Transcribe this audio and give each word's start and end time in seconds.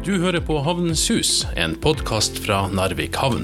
Du 0.00 0.14
hører 0.16 0.40
på 0.40 0.54
Havnens 0.64 1.02
hus, 1.12 1.30
en 1.60 1.74
podkast 1.76 2.38
fra 2.40 2.62
Narvik 2.72 3.18
havn. 3.20 3.42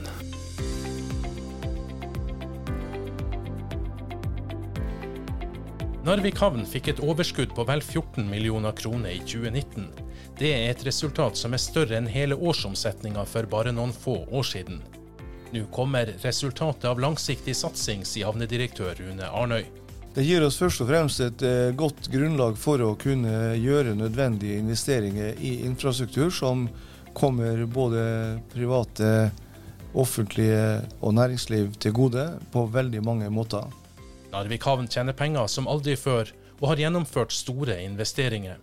Narvik 6.07 6.41
havn 6.41 6.65
fikk 6.65 6.89
et 6.95 7.03
overskudd 7.05 7.53
på 7.53 7.67
vel 7.69 7.85
14 7.85 8.25
millioner 8.31 8.73
kroner 8.73 9.13
i 9.13 9.21
2019. 9.21 9.91
Det 10.41 10.55
er 10.55 10.71
et 10.71 10.87
resultat 10.89 11.37
som 11.37 11.53
er 11.53 11.61
større 11.61 12.01
enn 12.01 12.09
hele 12.09 12.41
årsomsetninga 12.41 13.29
for 13.29 13.53
bare 13.53 13.77
noen 13.77 13.93
få 13.93 14.23
år 14.25 14.49
siden. 14.55 14.81
Nå 15.53 15.69
kommer 15.77 16.17
resultatet 16.25 16.89
av 16.89 17.05
langsiktig 17.05 17.53
satsing, 17.53 18.09
sier 18.09 18.33
havnedirektør 18.33 18.97
Rune 19.03 19.29
Arnøy. 19.29 19.69
Det 20.17 20.23
gir 20.25 20.41
oss 20.47 20.57
først 20.57 20.81
og 20.81 20.87
fremst 20.89 21.21
et 21.21 21.43
eh, 21.45 21.75
godt 21.77 22.07
grunnlag 22.09 22.55
for 22.57 22.81
å 22.81 22.95
kunne 22.97 23.51
gjøre 23.61 23.93
nødvendige 23.99 24.57
investeringer 24.63 25.35
i 25.45 25.51
infrastruktur 25.69 26.31
som 26.33 26.63
kommer 27.13 27.59
både 27.69 28.05
private, 28.49 29.11
offentlige 29.93 30.63
og 31.05 31.13
næringsliv 31.19 31.75
til 31.85 31.93
gode 31.99 32.25
på 32.49 32.63
veldig 32.73 33.03
mange 33.05 33.29
måter. 33.29 33.69
Narvik 34.33 34.65
havn 34.65 34.89
tjener 34.89 35.13
penger 35.19 35.51
som 35.53 35.69
aldri 35.69 35.99
før, 36.01 36.33
og 36.63 36.71
har 36.71 36.81
gjennomført 36.81 37.37
store 37.37 37.77
investeringer. 37.85 38.57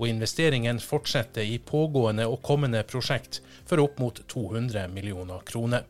Og 0.00 0.08
investeringen 0.10 0.80
fortsetter 0.82 1.46
i 1.46 1.60
pågående 1.62 2.26
og 2.26 2.42
kommende 2.42 2.82
prosjekt 2.82 3.38
for 3.62 3.78
opp 3.84 4.02
mot 4.02 4.18
200 4.26 4.88
millioner 4.90 5.46
kroner. 5.46 5.86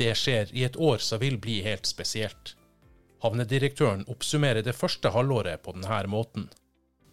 Det 0.00 0.14
skjer 0.16 0.56
i 0.56 0.64
et 0.64 0.80
år 0.80 1.04
som 1.04 1.20
vil 1.20 1.36
bli 1.36 1.58
helt 1.68 1.84
spesielt. 1.84 2.54
Havnedirektøren 3.20 4.06
oppsummerer 4.08 4.64
det 4.64 4.76
første 4.76 5.12
halvåret 5.12 5.60
på 5.64 5.74
denne 5.76 6.00
måten. 6.08 6.48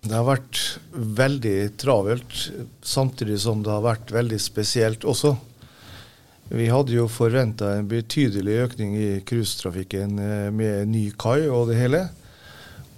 Det 0.07 0.13
har 0.15 0.27
vært 0.27 0.59
veldig 0.93 1.57
travelt, 1.81 2.35
samtidig 2.85 3.41
som 3.43 3.63
det 3.65 3.73
har 3.73 3.83
vært 3.83 4.13
veldig 4.15 4.39
spesielt 4.39 5.03
også. 5.03 5.33
Vi 6.47 6.69
hadde 6.71 6.95
jo 6.95 7.09
forventa 7.11 7.73
en 7.75 7.89
betydelig 7.91 8.61
økning 8.63 8.93
i 8.95 9.09
cruisetrafikken 9.27 10.19
eh, 10.23 10.47
med 10.55 10.87
ny 10.93 11.09
kai 11.19 11.49
og 11.51 11.67
det 11.71 11.79
hele. 11.81 12.05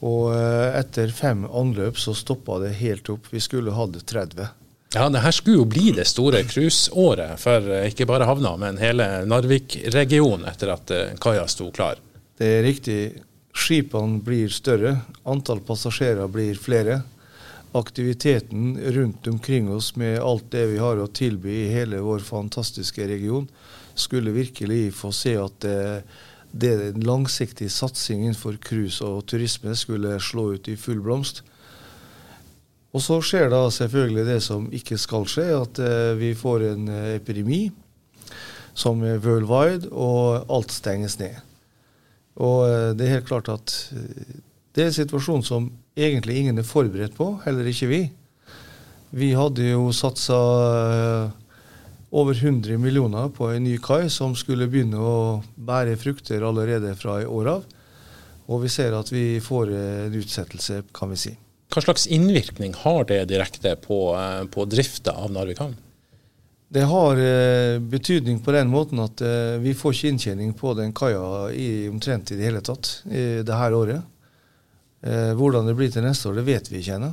Og 0.05 0.29
eh, 0.35 0.77
etter 0.77 1.09
fem 1.09 1.47
anløp 1.47 1.97
så 1.97 2.13
stoppa 2.13 2.59
det 2.61 2.75
helt 2.77 3.09
opp. 3.09 3.31
Vi 3.33 3.41
skulle 3.41 3.73
hatt 3.73 3.97
30. 4.05 4.51
Ja, 4.93 5.07
det 5.09 5.23
her 5.23 5.33
skulle 5.33 5.63
jo 5.63 5.69
bli 5.69 5.89
det 5.97 6.05
store 6.09 6.43
cruiseåret 6.49 7.41
for 7.41 7.73
eh, 7.73 7.89
ikke 7.89 8.05
bare 8.09 8.29
havna, 8.29 8.53
men 8.61 8.77
hele 8.81 9.09
Narvik-regionen 9.25 10.45
etter 10.51 10.75
at 10.75 10.93
kaia 11.23 11.49
sto 11.49 11.71
klar. 11.73 11.97
Det 12.39 12.47
er 12.47 12.61
riktig. 12.63 12.99
Skipene 13.51 14.21
blir 14.23 14.51
større, 14.53 14.93
antall 15.27 15.59
passasjerer 15.67 16.29
blir 16.31 16.55
flere. 16.55 17.01
Aktiviteten 17.75 18.77
rundt 18.95 19.27
omkring 19.27 19.67
oss 19.73 19.91
med 19.99 20.21
alt 20.23 20.45
det 20.53 20.63
vi 20.71 20.77
har 20.79 21.01
å 21.01 21.09
tilby 21.11 21.65
i 21.65 21.73
hele 21.73 21.99
vår 21.99 22.23
fantastiske 22.23 23.09
region, 23.11 23.49
skulle 23.93 24.31
virkelig 24.31 24.93
få 24.95 25.11
se 25.11 25.35
at 25.35 25.59
det, 25.59 26.05
det 26.55 27.03
langsiktig 27.03 27.67
satsing 27.75 28.23
innenfor 28.23 28.55
cruise 28.63 29.03
og 29.03 29.27
turisme 29.27 29.75
skulle 29.75 30.15
slå 30.23 30.53
ut 30.55 30.71
i 30.71 30.77
full 30.79 31.03
blomst. 31.03 31.43
Og 32.95 33.03
så 33.03 33.19
skjer 33.19 33.51
da 33.51 33.65
selvfølgelig 33.67 34.25
det 34.31 34.39
som 34.47 34.71
ikke 34.73 34.97
skal 34.97 35.27
skje, 35.29 35.49
at 35.59 35.83
eh, 35.83 36.15
vi 36.17 36.31
får 36.39 36.65
en 36.71 36.87
eh, 36.87 37.11
epidemi 37.19 37.67
som 38.73 39.03
er 39.03 39.19
worldwide, 39.19 39.91
og 39.91 40.47
alt 40.47 40.71
stenges 40.73 41.19
ned. 41.19 41.35
Og 42.39 42.63
eh, 42.67 42.91
det 42.95 43.05
er 43.05 43.17
helt 43.17 43.27
klart 43.29 43.51
at 43.51 43.75
eh, 43.95 44.39
det 44.75 44.83
er 44.83 44.91
en 44.91 44.99
situasjon 44.99 45.43
som 45.45 45.67
egentlig 45.99 46.39
ingen 46.39 46.61
er 46.61 46.67
forberedt 46.67 47.17
på, 47.17 47.33
heller 47.45 47.67
ikke 47.67 47.89
vi. 47.91 48.01
Vi 49.19 49.33
hadde 49.35 49.71
jo 49.71 49.89
satsa 49.95 50.37
eh, 50.37 51.33
over 52.15 52.37
100 52.37 52.79
millioner 52.81 53.29
på 53.33 53.51
en 53.51 53.65
ny 53.65 53.75
kai 53.83 54.07
som 54.13 54.37
skulle 54.37 54.69
begynne 54.71 55.01
å 55.01 55.17
bære 55.55 55.97
frukter 55.99 56.45
allerede 56.45 56.95
fra 56.97 57.19
i 57.21 57.27
år 57.27 57.51
av. 57.57 57.67
Og 58.49 58.63
vi 58.63 58.71
ser 58.73 58.95
at 58.97 59.11
vi 59.13 59.37
får 59.45 59.75
en 59.77 60.15
utsettelse, 60.17 60.79
kan 60.95 61.11
vi 61.11 61.19
si. 61.21 61.35
Hva 61.69 61.83
slags 61.85 62.07
innvirkning 62.09 62.73
har 62.81 63.03
det 63.11 63.19
direkte 63.29 63.75
på, 63.77 63.99
på 64.49 64.65
drifta 64.65 65.13
av 65.21 65.29
Narvik 65.35 65.61
havn? 65.61 65.75
Det 66.69 66.81
har 66.85 67.17
eh, 67.17 67.79
betydning 67.79 68.39
på 68.39 68.53
den 68.53 68.69
måten 68.69 68.99
at 69.01 69.21
eh, 69.25 69.57
vi 69.57 69.73
får 69.73 69.95
ikke 69.95 70.09
inntjening 70.13 70.51
på 70.53 70.75
den 70.77 70.91
kaia 70.93 71.49
i, 71.49 71.87
omtrent 71.89 72.29
i 72.29 72.37
det 72.37 72.45
hele 72.45 72.61
tatt 72.61 72.91
i 73.09 73.41
det 73.41 73.57
her 73.57 73.73
året. 73.73 74.03
Eh, 75.01 75.31
hvordan 75.33 75.65
det 75.65 75.73
blir 75.79 75.89
til 75.89 76.05
neste 76.05 76.29
år, 76.29 76.37
det 76.37 76.45
vet 76.45 76.69
vi 76.69 76.83
ikke 76.83 76.99
ennå. 76.99 77.09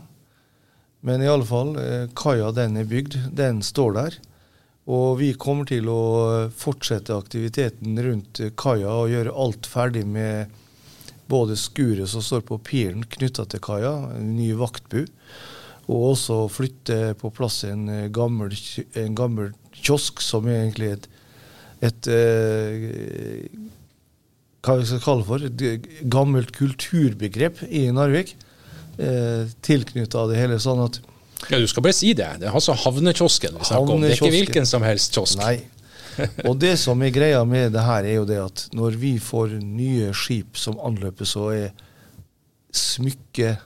Men 1.09 1.25
i 1.25 1.31
alle 1.33 1.49
fall, 1.49 1.73
eh, 1.81 2.05
kaia 2.13 2.53
den 2.53 2.77
er 2.77 2.91
bygd, 2.91 3.17
den 3.33 3.65
står 3.65 3.97
der. 3.97 4.21
Og 4.93 5.17
vi 5.23 5.33
kommer 5.41 5.65
til 5.65 5.89
å 5.89 6.03
fortsette 6.53 7.17
aktiviteten 7.17 7.97
rundt 7.97 8.45
kaia 8.61 8.93
og 8.93 9.09
gjøre 9.15 9.35
alt 9.41 9.65
ferdig 9.73 10.05
med 10.05 10.53
både 11.33 11.57
skuret 11.57 12.13
som 12.13 12.21
står 12.21 12.45
på 12.45 12.61
piren 12.61 13.09
knytta 13.09 13.49
til 13.49 13.65
kaia, 13.65 13.97
ny 14.21 14.53
vaktbu 14.61 15.07
og 15.87 16.11
også 16.13 16.41
flytte 16.51 17.15
på 17.21 17.31
plass 17.35 17.63
en 17.69 17.87
eh, 17.93 18.09
gammel, 18.15 18.55
en 18.99 19.15
gammel 19.19 19.53
kiosk, 19.77 20.23
som 20.25 20.49
er 20.51 20.65
egentlig 20.65 20.93
et, 20.97 21.09
et 21.87 22.09
eh, 22.11 23.47
hva 24.67 24.81
vi 24.81 24.89
skal 24.89 25.05
kalle 25.05 25.27
for, 25.27 25.47
et 25.47 25.87
gammelt 26.11 26.51
kulturbegrep 26.57 27.63
i 27.71 27.87
Narvik. 27.95 28.35
Eh, 28.99 29.47
Tilknytta 29.63 30.27
det 30.31 30.41
hele. 30.41 30.59
sånn 30.59 30.83
at 30.89 30.99
ja, 31.53 31.61
Du 31.61 31.67
skal 31.69 31.85
bare 31.85 31.95
si 31.95 32.15
det. 32.17 32.27
Det 32.41 32.49
er 32.49 32.57
altså 32.57 32.75
havnekiosken 32.75 33.59
vi 33.61 33.69
snakker 33.69 33.95
om. 33.95 34.03
Det 34.03 34.15
er 34.15 34.19
ikke 34.19 34.35
hvilken 34.35 34.67
som 34.67 34.83
helst 34.87 35.15
kiosk. 35.15 35.39
Nei. 35.39 35.61
Og 36.49 36.57
det 36.59 36.79
som 36.81 37.03
er 37.05 37.13
greia 37.13 37.43
med 37.45 37.75
det 37.77 37.85
her, 37.85 38.09
er 38.09 38.19
jo 38.19 38.27
det 38.29 38.39
at 38.41 38.67
når 38.75 38.97
vi 38.99 39.17
får 39.21 39.59
nye 39.61 40.15
skip 40.17 40.57
som 40.59 40.81
anløper, 40.81 41.29
så 41.29 41.51
er 41.53 41.69
smykket 42.77 43.63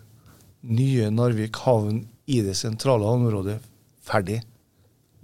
nye 0.60 1.10
Narvik 1.10 1.62
havn 1.64 2.04
i 2.30 2.40
det 2.44 2.54
sentrale 2.58 3.08
havneområdet 3.08 3.58
ferdig 4.04 4.40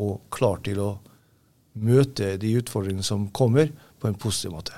og 0.03 0.21
klar 0.33 0.61
til 0.65 0.81
å 0.83 0.91
møte 1.77 2.35
de 2.41 2.57
utfordringene 2.61 3.05
som 3.05 3.29
kommer, 3.37 3.71
på 3.97 4.11
en 4.11 4.19
positiv 4.21 4.53
måte. 4.53 4.77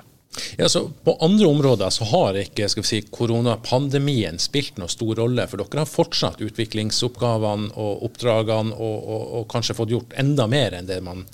Ja, 0.57 0.69
så 0.69 0.85
På 1.05 1.17
andre 1.21 1.47
områder 1.47 1.91
så 1.91 2.05
har 2.05 2.37
ikke 2.39 2.69
skal 2.71 2.85
vi 2.85 2.89
si, 2.89 3.01
koronapandemien 3.11 4.39
spilt 4.39 4.77
noen 4.79 4.91
stor 4.93 5.17
rolle, 5.19 5.47
for 5.51 5.63
dere 5.63 5.83
har 5.83 5.91
fortsatt 5.91 6.43
utviklingsoppgavene 6.45 7.73
og 7.75 8.05
oppdragene 8.07 8.77
og, 8.77 8.99
og, 8.99 9.25
og 9.41 9.49
kanskje 9.51 9.77
fått 9.79 9.95
gjort 9.95 10.15
enda 10.21 10.47
mer 10.51 10.77
enn 10.79 10.87
det 10.87 11.01
man 11.05 11.25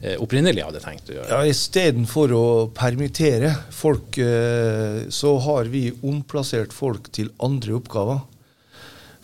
eh, 0.00 0.14
opprinnelig 0.22 0.66
hadde 0.66 0.84
tenkt 0.84 1.10
å 1.10 1.16
gjøre? 1.16 1.30
Ja, 1.32 1.40
Istedenfor 1.50 2.36
å 2.36 2.44
permittere 2.76 3.54
folk, 3.74 4.20
eh, 4.22 5.04
så 5.10 5.34
har 5.48 5.72
vi 5.72 5.88
omplassert 6.04 6.76
folk 6.76 7.10
til 7.16 7.32
andre 7.42 7.78
oppgaver. 7.80 8.22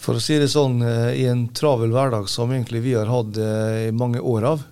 For 0.01 0.17
å 0.17 0.23
si 0.23 0.39
det 0.41 0.49
sånn, 0.49 0.81
eh, 0.81 1.13
i 1.21 1.27
en 1.29 1.49
travel 1.53 1.93
hverdag 1.93 2.29
som 2.33 2.53
egentlig 2.55 2.81
vi 2.87 2.95
har 2.97 3.11
hatt 3.11 3.37
eh, 3.37 3.89
i 3.91 3.93
mange 3.93 4.21
år 4.21 4.47
av, 4.55 4.63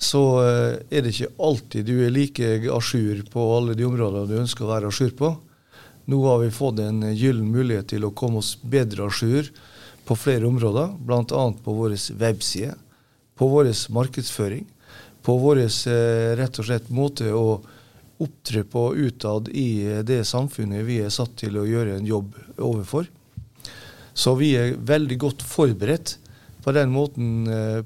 så 0.00 0.22
eh, 0.40 0.78
er 0.88 1.04
det 1.04 1.12
ikke 1.12 1.34
alltid 1.44 1.84
du 1.84 1.98
er 2.06 2.14
like 2.14 2.46
à 2.72 2.78
jour 2.80 3.20
på 3.28 3.44
alle 3.58 3.76
de 3.76 3.84
områdene 3.84 4.30
du 4.30 4.38
ønsker 4.40 4.64
å 4.64 4.70
være 4.70 4.88
à 4.88 4.94
jour 4.94 5.12
på. 5.18 5.34
Nå 6.08 6.20
har 6.24 6.40
vi 6.40 6.54
fått 6.54 6.80
en 6.80 7.02
gyllen 7.10 7.50
mulighet 7.52 7.90
til 7.92 8.06
å 8.08 8.14
komme 8.16 8.40
oss 8.40 8.54
bedre 8.62 9.10
à 9.10 9.12
jour 9.12 9.50
på 10.08 10.16
flere 10.16 10.48
områder, 10.48 10.96
bl.a. 10.96 11.44
på 11.52 11.76
vår 11.82 11.98
webside, 12.16 12.72
på 13.36 13.50
vår 13.52 13.68
markedsføring, 13.92 14.64
på 15.28 15.36
vår 15.42 15.60
rett 16.40 16.62
og 16.62 16.70
slett 16.70 16.88
måte 16.88 17.28
å 17.36 17.58
opptre 18.24 18.64
på 18.64 18.88
utad 18.96 19.52
i 19.52 20.00
det 20.08 20.22
samfunnet 20.24 20.88
vi 20.88 21.02
er 21.04 21.12
satt 21.12 21.36
til 21.36 21.60
å 21.60 21.68
gjøre 21.68 21.98
en 21.98 22.08
jobb 22.08 22.32
overfor. 22.56 23.12
Så 24.18 24.34
vi 24.38 24.54
er 24.58 24.74
veldig 24.82 25.18
godt 25.22 25.44
forberedt 25.46 26.16
på 26.64 26.74
den 26.74 26.90
måten 26.90 27.46
eh, 27.46 27.84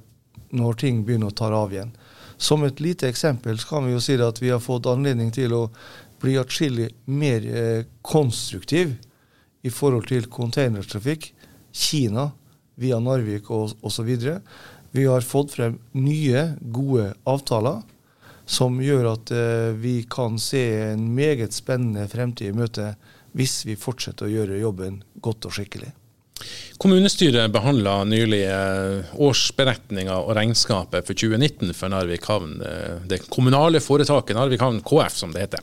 når 0.57 0.79
ting 0.81 1.03
begynner 1.05 1.33
å 1.33 1.37
ta 1.37 1.51
av 1.53 1.75
igjen. 1.75 1.93
Som 2.41 2.65
et 2.65 2.81
lite 2.81 3.07
eksempel 3.13 3.61
kan 3.69 3.85
vi 3.87 3.93
jo 3.93 4.01
si 4.03 4.17
at 4.17 4.41
vi 4.43 4.51
har 4.51 4.63
fått 4.65 4.89
anledning 4.91 5.31
til 5.35 5.53
å 5.55 5.63
bli 6.23 6.39
atskillig 6.41 6.89
mer 7.05 7.45
eh, 7.47 7.85
konstruktiv 8.03 8.97
i 9.63 9.71
forhold 9.71 10.09
til 10.09 10.29
containertrafikk. 10.33 11.33
Kina 11.73 12.31
via 12.81 12.99
Narvik 13.01 13.51
osv. 13.53 14.11
Vi 14.93 15.05
har 15.07 15.25
fått 15.25 15.55
frem 15.57 15.79
nye, 15.93 16.53
gode 16.61 17.13
avtaler 17.29 17.83
som 18.49 18.81
gjør 18.83 19.13
at 19.15 19.33
eh, 19.37 19.71
vi 19.79 20.03
kan 20.11 20.39
se 20.41 20.65
en 20.91 21.11
meget 21.15 21.55
spennende 21.55 22.09
fremtid 22.11 22.51
i 22.51 22.57
møte 22.57 22.95
hvis 23.37 23.63
vi 23.69 23.79
fortsetter 23.81 24.29
å 24.29 24.33
gjøre 24.33 24.61
jobben 24.61 25.03
godt 25.25 25.49
og 25.49 25.57
skikkelig. 25.57 25.93
Kommunestyret 26.83 27.53
behandla 27.55 28.01
nylig 28.11 28.41
eh, 28.43 29.11
årsberetninga 29.23 30.17
og 30.19 30.33
regnskapet 30.35 31.07
for 31.07 31.15
2019 31.15 31.71
for 31.79 31.93
Narvik 31.93 32.25
havn. 32.27 32.57
Eh, 32.67 32.97
det 33.07 33.21
kommunale 33.31 33.79
foretaket 33.79 34.35
Narvik 34.35 34.65
havn 34.65 34.81
KF, 34.83 35.15
som 35.15 35.31
det 35.31 35.45
heter. 35.45 35.63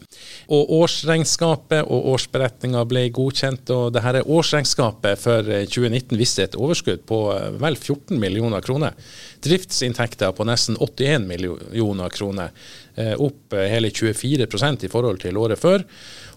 Og 0.55 0.71
Årsregnskapet 0.77 1.83
og 1.83 2.07
årsberetninga 2.13 2.85
ble 2.87 3.03
godkjent. 3.11 3.67
og 3.75 3.91
dette 3.97 4.23
Årsregnskapet 4.23 5.19
for 5.19 5.43
2019 5.43 6.15
eh, 6.15 6.21
viste 6.21 6.47
et 6.47 6.55
overskudd 6.55 7.03
på 7.11 7.19
vel 7.59 7.75
14 7.75 8.15
millioner 8.15 8.63
kroner. 8.63 8.95
Driftsinntekter 9.43 10.31
på 10.31 10.47
nesten 10.47 10.79
81 10.79 11.27
millioner 11.27 12.15
kroner, 12.15 12.55
opp 12.99 13.53
hele 13.55 13.91
24% 13.95 14.83
i 14.83 14.89
forhold 14.91 15.21
til 15.23 15.37
året 15.39 15.59
før. 15.59 15.85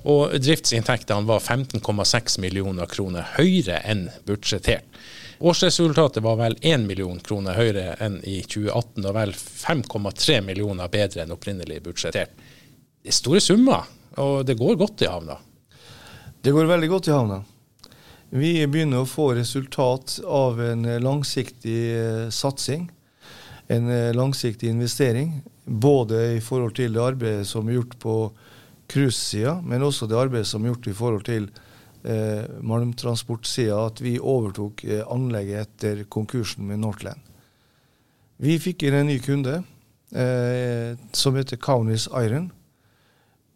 Og 0.09 0.33
driftsinntektene 0.43 1.27
var 1.29 1.41
15,6 1.41 2.41
millioner 2.43 2.89
kroner 2.91 3.29
høyere 3.37 3.79
enn 3.87 4.09
budsjettert. 4.27 4.89
Årsresultatet 5.43 6.23
var 6.23 6.37
vel 6.39 6.55
1 6.61 6.85
million 6.87 7.19
kroner 7.23 7.57
høyere 7.59 7.97
enn 8.03 8.21
i 8.23 8.41
2018, 8.47 9.07
og 9.09 9.15
vel 9.17 9.33
5,3 9.35 10.39
millioner 10.47 10.91
bedre 10.91 11.25
enn 11.25 11.35
opprinnelig 11.35 11.81
budsjettert. 11.83 12.35
Det 13.03 13.11
er 13.11 13.17
store 13.17 13.43
summer, 13.43 13.89
og 14.23 14.45
det 14.47 14.55
går 14.61 14.79
godt 14.79 15.03
i 15.03 15.11
havna? 15.11 15.41
Det 16.43 16.55
går 16.55 16.71
veldig 16.71 16.91
godt 16.91 17.11
i 17.11 17.15
havna. 17.15 17.41
Vi 18.35 18.53
begynner 18.71 19.03
å 19.03 19.09
få 19.09 19.33
resultat 19.37 20.21
av 20.25 20.63
en 20.63 20.87
langsiktig 21.03 21.81
eh, 21.93 22.29
satsing. 22.33 22.87
En 23.69 23.91
eh, 23.91 24.15
langsiktig 24.17 24.71
investering. 24.71 25.41
Både 25.65 26.23
i 26.39 26.41
forhold 26.41 26.79
til 26.79 26.95
det 26.95 27.03
arbeidet 27.03 27.51
som 27.51 27.69
er 27.69 27.81
gjort 27.81 27.99
på 28.03 28.17
cruisesida, 28.93 29.57
men 29.65 29.85
også 29.87 30.09
det 30.11 30.19
arbeidet 30.21 30.51
som 30.51 30.65
er 30.65 30.75
gjort 30.75 30.89
i 30.91 30.97
forhold 30.97 31.27
til 31.29 31.49
eh, 32.05 32.45
malmtransportsida, 32.61 33.79
at 33.87 34.03
vi 34.05 34.19
overtok 34.21 34.85
eh, 34.85 35.05
anlegget 35.11 35.67
etter 35.67 36.05
konkursen 36.13 36.69
med 36.69 36.83
Northland. 36.83 37.21
Vi 38.43 38.59
fikk 38.59 38.87
inn 38.87 38.99
en 38.99 39.11
ny 39.11 39.19
kunde 39.23 39.61
eh, 40.13 40.99
som 41.15 41.39
heter 41.39 41.61
Kaunis 41.63 42.09
Iron, 42.21 42.51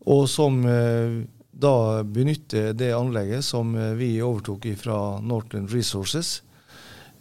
og 0.07 0.29
som 0.31 0.61
eh, 0.71 1.23
da 1.57 2.03
benytter 2.05 2.75
det 2.77 2.93
anlegget 2.95 3.45
som 3.45 3.75
eh, 3.75 3.95
vi 3.99 4.17
overtok 4.23 4.69
fra 4.81 5.19
Northland 5.21 5.73
Resources. 5.73 6.43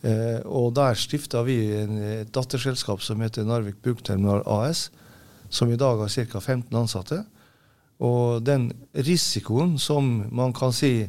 Eh, 0.06 0.42
og 0.46 0.76
der 0.78 0.98
stifta 1.00 1.42
vi 1.48 1.58
en, 1.80 1.98
et 1.98 2.34
datterselskap 2.36 3.02
som 3.02 3.24
heter 3.24 3.48
Narvik 3.48 3.82
Brukterminal 3.82 4.44
AS, 4.46 4.90
som 5.50 5.72
i 5.72 5.80
dag 5.80 6.04
har 6.04 6.12
ca. 6.12 6.40
15 6.40 6.78
ansatte. 6.78 7.24
Og 8.04 8.44
den 8.44 8.70
risikoen 8.94 9.78
som 9.80 10.26
man 10.36 10.54
kan 10.56 10.74
si 10.76 11.06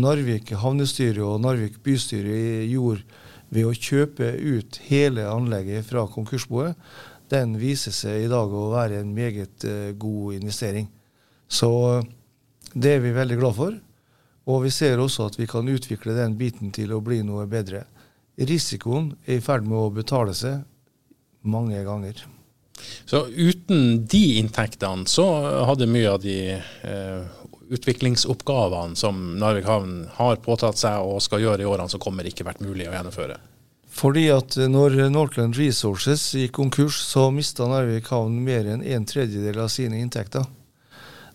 Narvik 0.00 0.50
havnestyre 0.58 1.22
og 1.22 1.42
Narvik 1.44 1.78
bystyre 1.84 2.64
gjorde 2.66 3.04
ved 3.54 3.68
å 3.68 3.74
kjøpe 3.76 4.32
ut 4.34 4.80
hele 4.88 5.28
anlegget 5.30 5.86
fra 5.86 6.06
konkursboet, 6.10 6.74
den 7.30 7.54
viser 7.60 7.94
seg 7.94 8.24
i 8.24 8.30
dag 8.30 8.50
å 8.50 8.70
være 8.72 9.00
en 9.00 9.14
meget 9.14 9.64
uh, 9.68 9.92
god 9.96 10.40
investering. 10.40 10.88
Så 11.48 11.70
det 12.74 12.96
er 12.96 13.04
vi 13.04 13.14
veldig 13.14 13.38
glad 13.38 13.56
for. 13.56 13.76
Og 14.50 14.64
vi 14.66 14.72
ser 14.74 15.00
også 15.00 15.30
at 15.30 15.38
vi 15.38 15.48
kan 15.48 15.68
utvikle 15.70 16.16
den 16.18 16.36
biten 16.36 16.72
til 16.74 16.92
å 16.92 17.00
bli 17.04 17.22
noe 17.24 17.46
bedre. 17.48 17.86
Risikoen 18.36 19.14
er 19.24 19.38
i 19.38 19.44
ferd 19.44 19.64
med 19.64 19.78
å 19.78 19.92
betale 19.94 20.34
seg 20.36 20.64
mange 21.48 21.80
ganger. 21.86 22.18
Så 23.04 23.26
uten 23.28 24.06
de 24.10 24.24
inntektene 24.40 25.06
så 25.10 25.26
hadde 25.68 25.88
mye 25.90 26.10
av 26.10 26.22
de 26.24 26.38
eh, 26.56 27.42
utviklingsoppgavene 27.74 28.96
som 28.96 29.20
Narvik 29.38 29.68
havn 29.68 29.96
har 30.18 30.40
påtatt 30.44 30.80
seg 30.80 31.04
og 31.04 31.22
skal 31.24 31.44
gjøre 31.44 31.64
i 31.64 31.68
årene 31.68 31.92
som 31.92 32.02
kommer, 32.02 32.26
ikke 32.26 32.46
vært 32.46 32.64
mulig 32.64 32.88
å 32.88 32.96
gjennomføre. 32.96 33.38
Fordi 33.94 34.24
at 34.34 34.56
når 34.58 34.96
Northland 35.14 35.54
Resources 35.58 36.26
gikk 36.34 36.56
konkurs, 36.56 36.98
så 37.06 37.28
mista 37.30 37.68
Narvik 37.70 38.10
havn 38.10 38.40
mer 38.42 38.66
enn 38.66 38.82
en 38.82 39.06
tredjedel 39.06 39.60
av 39.62 39.70
sine 39.70 40.00
inntekter. 40.02 40.48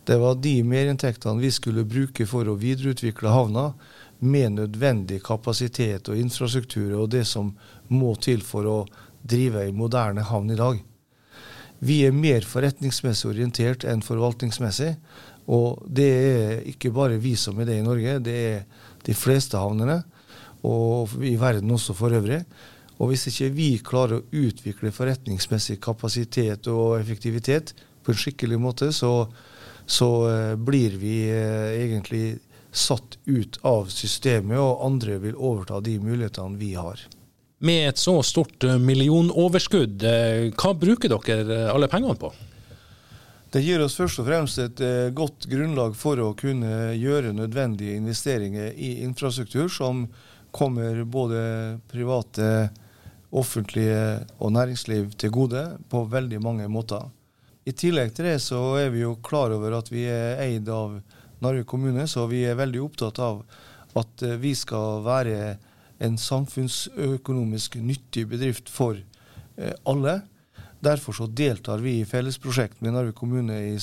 Det 0.03 0.17
var 0.19 0.39
de 0.41 0.57
merinntektene 0.65 1.39
vi 1.39 1.51
skulle 1.53 1.85
bruke 1.87 2.25
for 2.27 2.49
å 2.49 2.57
videreutvikle 2.59 3.31
havna, 3.31 3.71
med 4.19 4.57
nødvendig 4.57 5.21
kapasitet 5.23 6.09
og 6.11 6.19
infrastruktur 6.19 6.97
og 6.99 7.11
det 7.13 7.21
som 7.23 7.53
må 7.87 8.11
til 8.19 8.41
for 8.43 8.67
å 8.67 8.79
drive 9.23 9.63
en 9.63 9.77
moderne 9.79 10.25
havn 10.27 10.51
i 10.51 10.57
dag. 10.59 10.81
Vi 11.79 12.01
er 12.07 12.15
mer 12.15 12.45
forretningsmessig 12.47 13.29
orientert 13.31 13.85
enn 13.87 14.03
forvaltningsmessig. 14.03 14.93
Og 15.49 15.81
det 15.87 16.09
er 16.09 16.59
ikke 16.69 16.91
bare 16.93 17.17
vi 17.21 17.33
som 17.39 17.57
er 17.59 17.69
det 17.69 17.79
i 17.79 17.85
Norge, 17.85 18.19
det 18.21 18.35
er 18.51 18.65
de 19.05 19.15
fleste 19.17 19.57
havnene, 19.57 20.03
og 20.67 21.15
i 21.25 21.33
verden 21.39 21.71
også 21.73 21.95
for 21.97 22.13
øvrig. 22.13 22.43
Og 22.99 23.09
hvis 23.09 23.29
ikke 23.31 23.53
vi 23.55 23.69
klarer 23.81 24.19
å 24.19 24.41
utvikle 24.43 24.91
forretningsmessig 24.93 25.79
kapasitet 25.81 26.67
og 26.69 26.99
effektivitet 26.99 27.73
på 28.03 28.13
en 28.13 28.19
skikkelig 28.19 28.59
måte, 28.61 28.91
så, 28.93 29.29
så 29.87 30.09
uh, 30.27 30.55
blir 30.59 30.99
vi 30.99 31.15
uh, 31.31 31.71
egentlig 31.79 32.39
satt 32.69 33.17
ut 33.25 33.57
av 33.65 33.87
systemet, 33.89 34.59
og 34.59 34.83
andre 34.85 35.17
vil 35.23 35.39
overta 35.39 35.79
de 35.81 35.95
mulighetene 36.03 36.59
vi 36.59 36.75
har. 36.77 37.01
Med 37.59 37.89
et 37.89 37.97
så 37.97 38.21
stort 38.23 38.63
eh, 38.63 38.77
millionoverskudd, 38.79 40.03
eh, 40.03 40.45
hva 40.55 40.71
bruker 40.79 41.11
dere 41.11 41.57
eh, 41.57 41.71
alle 41.73 41.89
pengene 41.91 42.15
på? 42.15 42.31
Det 43.51 43.59
gir 43.65 43.81
oss 43.83 43.97
først 43.99 44.21
og 44.21 44.27
fremst 44.29 44.59
et 44.61 44.81
godt 45.17 45.47
grunnlag 45.49 45.95
for 45.97 46.21
å 46.21 46.35
kunne 46.37 46.93
gjøre 46.93 47.33
nødvendige 47.33 47.97
investeringer 47.97 48.75
i 48.77 48.99
infrastruktur 49.01 49.65
som 49.73 50.03
kommer 50.53 51.01
både 51.01 51.41
private, 51.89 52.69
offentlige 53.33 54.27
og 54.37 54.53
næringsliv 54.53 55.15
til 55.17 55.33
gode 55.33 55.63
på 55.89 56.03
veldig 56.13 56.39
mange 56.45 56.69
måter. 56.69 57.09
I 57.65 57.73
tillegg 57.73 58.13
til 58.13 58.29
det 58.29 58.37
så 58.45 58.61
er 58.83 58.93
vi 58.93 59.01
jo 59.01 59.15
klar 59.25 59.49
over 59.57 59.79
at 59.79 59.89
vi 59.89 60.05
er 60.05 60.37
eid 60.45 60.69
av 60.69 60.99
Narvik 61.41 61.65
kommune, 61.73 62.05
så 62.05 62.27
vi 62.29 62.43
er 62.45 62.57
veldig 62.59 62.85
opptatt 62.85 63.17
av 63.25 63.41
at 63.97 64.27
vi 64.37 64.53
skal 64.57 65.01
være 65.09 65.57
en 65.99 66.17
samfunnsøkonomisk 66.17 67.75
nyttig 67.83 68.25
bedrift 68.31 68.71
for 68.71 68.99
eh, 68.99 69.73
alle. 69.83 70.21
Derfor 70.79 71.15
så 71.15 71.27
deltar 71.27 71.83
vi 71.83 71.97
i 71.99 72.07
fellesprosjekt 72.07 72.79
med 72.81 72.95
Narvik 72.95 73.17
kommune 73.19 73.57
i, 73.73 73.75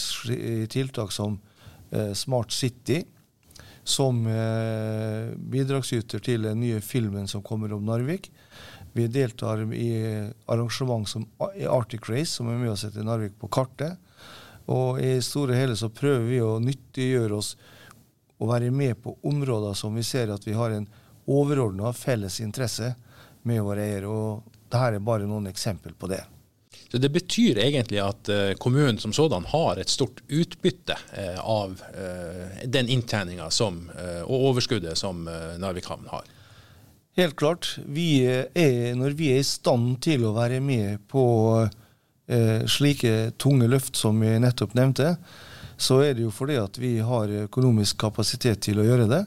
tiltak 0.72 1.12
som 1.12 1.36
eh, 1.90 2.14
Smart 2.16 2.52
City, 2.56 3.02
som 3.84 4.24
eh, 4.26 5.36
bidragsyter 5.36 6.24
til 6.24 6.48
den 6.48 6.62
nye 6.64 6.80
filmen 6.80 7.28
som 7.28 7.44
kommer 7.44 7.76
om 7.76 7.84
Narvik. 7.86 8.30
Vi 8.96 9.06
deltar 9.12 9.60
i 9.76 9.92
arrangement 10.48 11.04
som 11.08 11.26
Arctic 11.38 12.08
Race, 12.08 12.32
som 12.32 12.48
er 12.48 12.56
med 12.56 12.72
å 12.72 12.80
sette 12.80 13.04
Narvik 13.04 13.36
på 13.38 13.52
kartet. 13.52 14.00
Og 14.72 14.98
i 15.04 15.18
store 15.22 15.54
hele 15.54 15.76
så 15.78 15.92
prøver 15.92 16.24
vi 16.26 16.38
å 16.42 16.56
nyttiggjøre 16.64 17.36
oss 17.36 17.54
og 18.40 18.50
være 18.50 18.72
med 18.72 18.96
på 19.04 19.14
områder 19.24 19.76
som 19.78 19.94
vi 19.96 20.02
ser 20.04 20.32
at 20.32 20.44
vi 20.48 20.56
har 20.56 20.72
en 20.72 20.88
overordna 21.26 21.92
felles 21.92 22.40
interesse 22.40 22.94
med 23.46 23.62
våre 23.62 23.84
eiere. 23.84 24.10
og 24.10 24.56
Dette 24.66 24.96
er 24.96 25.04
bare 25.04 25.28
noen 25.28 25.46
eksempel 25.50 25.94
på 25.94 26.10
det. 26.10 26.22
Så 26.90 26.98
Det 26.98 27.10
betyr 27.10 27.58
egentlig 27.58 28.00
at 28.02 28.28
uh, 28.30 28.54
kommunen 28.58 28.98
som 28.98 29.12
sådan 29.12 29.44
har 29.50 29.76
et 29.76 29.90
stort 29.90 30.22
utbytte 30.28 30.94
uh, 31.18 31.40
av 31.42 31.80
uh, 31.94 32.62
den 32.64 32.88
inntjeninga 32.88 33.48
og 33.50 34.34
overskuddet 34.36 34.98
som 34.98 35.26
Narvik 35.58 35.88
havn 35.90 36.06
har? 36.10 36.24
Helt 37.16 37.36
klart. 37.36 37.78
Vi 37.86 38.26
er, 38.26 38.94
når 38.94 39.16
vi 39.16 39.32
er 39.32 39.40
i 39.40 39.46
stand 39.46 40.02
til 40.04 40.26
å 40.28 40.34
være 40.36 40.60
med 40.60 41.00
på 41.08 41.24
slike 42.66 43.30
tunge 43.38 43.68
løft 43.70 43.96
som 43.96 44.18
vi 44.20 44.34
nettopp 44.42 44.74
nevnte, 44.74 45.14
så 45.78 46.00
er 46.02 46.16
det 46.16 46.26
jo 46.26 46.32
fordi 46.34 46.58
at 46.60 46.76
vi 46.76 46.98
har 46.98 47.30
økonomisk 47.46 48.00
kapasitet 48.02 48.60
til 48.66 48.82
å 48.82 48.84
gjøre 48.84 49.06
det. 49.08 49.22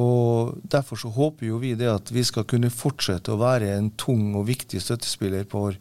Og 0.00 0.60
Derfor 0.70 1.00
så 1.00 1.10
håper 1.12 1.50
jo 1.50 1.58
vi 1.62 1.74
det 1.78 1.90
at 1.90 2.12
vi 2.14 2.24
skal 2.26 2.46
kunne 2.48 2.72
fortsette 2.72 3.34
å 3.34 3.40
være 3.40 3.74
en 3.76 3.90
tung 4.00 4.34
og 4.38 4.48
viktig 4.48 4.80
støttespiller 4.82 5.48
for 5.50 5.76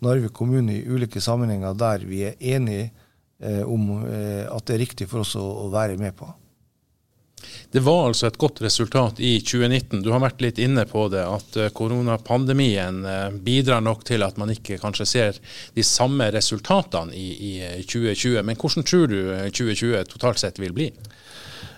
Narvik 0.00 0.32
kommune 0.32 0.78
i 0.78 0.84
ulike 0.88 1.20
sammenhenger 1.20 1.76
der 1.76 2.04
vi 2.08 2.22
er 2.30 2.38
enige 2.56 2.90
eh, 3.40 3.64
om 3.68 3.90
eh, 4.08 4.46
at 4.48 4.64
det 4.66 4.76
er 4.76 4.86
riktig 4.86 5.10
for 5.10 5.24
oss 5.24 5.34
å, 5.36 5.44
å, 5.66 5.66
være 5.72 5.98
med 6.00 6.16
på. 6.16 6.28
Det 7.72 7.82
var 7.84 8.06
altså 8.08 8.26
et 8.28 8.38
godt 8.40 8.62
resultat 8.64 9.20
i 9.20 9.34
2019. 9.44 10.00
Du 10.04 10.10
har 10.12 10.22
vært 10.24 10.40
litt 10.44 10.58
inne 10.60 10.86
på 10.88 11.06
det, 11.12 11.22
at 11.24 11.60
eh, 11.60 11.70
koronapandemien 11.76 13.04
eh, 13.04 13.28
bidrar 13.44 13.84
nok 13.84 14.06
til 14.08 14.24
at 14.24 14.40
man 14.40 14.52
ikke 14.56 14.80
kanskje 14.80 15.08
ser 15.08 15.40
de 15.76 15.84
samme 15.84 16.30
resultatene 16.32 17.12
i, 17.16 17.28
i 17.52 17.54
2020. 17.84 18.40
Men 18.40 18.60
hvordan 18.60 18.88
tror 18.88 19.12
du 19.12 19.20
2020 19.52 20.08
totalt 20.14 20.40
sett 20.40 20.60
vil 20.64 20.76
bli? 20.76 20.90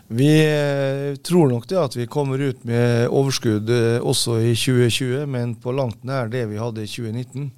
Vi 0.09 0.31
eh, 0.45 1.17
tror 1.17 1.49
nok 1.49 1.69
det 1.69 1.79
at 1.81 1.97
vi 1.97 2.07
kommer 2.07 2.39
ut 2.39 2.65
med 2.69 3.09
overskudd 3.09 3.71
eh, 3.71 3.99
også 4.03 4.41
i 4.43 4.55
2020, 4.55 5.27
men 5.27 5.55
på 5.57 5.73
langt 5.73 6.03
nær 6.05 6.29
det 6.33 6.47
vi 6.51 6.61
hadde 6.61 6.85
i 6.85 6.91
2019. 6.91 7.51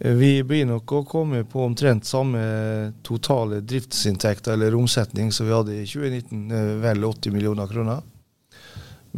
Eh, 0.00 0.14
vi 0.16 0.30
blir 0.46 0.68
nok 0.70 0.92
å 0.92 1.02
komme 1.08 1.42
på 1.44 1.64
omtrent 1.66 2.08
samme 2.08 2.40
totale 3.04 3.60
driftsinntekter 3.60 4.54
eller 4.56 4.78
omsetning 4.78 5.32
som 5.32 5.48
vi 5.48 5.56
hadde 5.56 5.80
i 5.80 5.86
2019, 5.86 6.80
vel 6.84 7.04
80 7.04 7.36
millioner 7.36 7.68
kroner. 7.68 8.06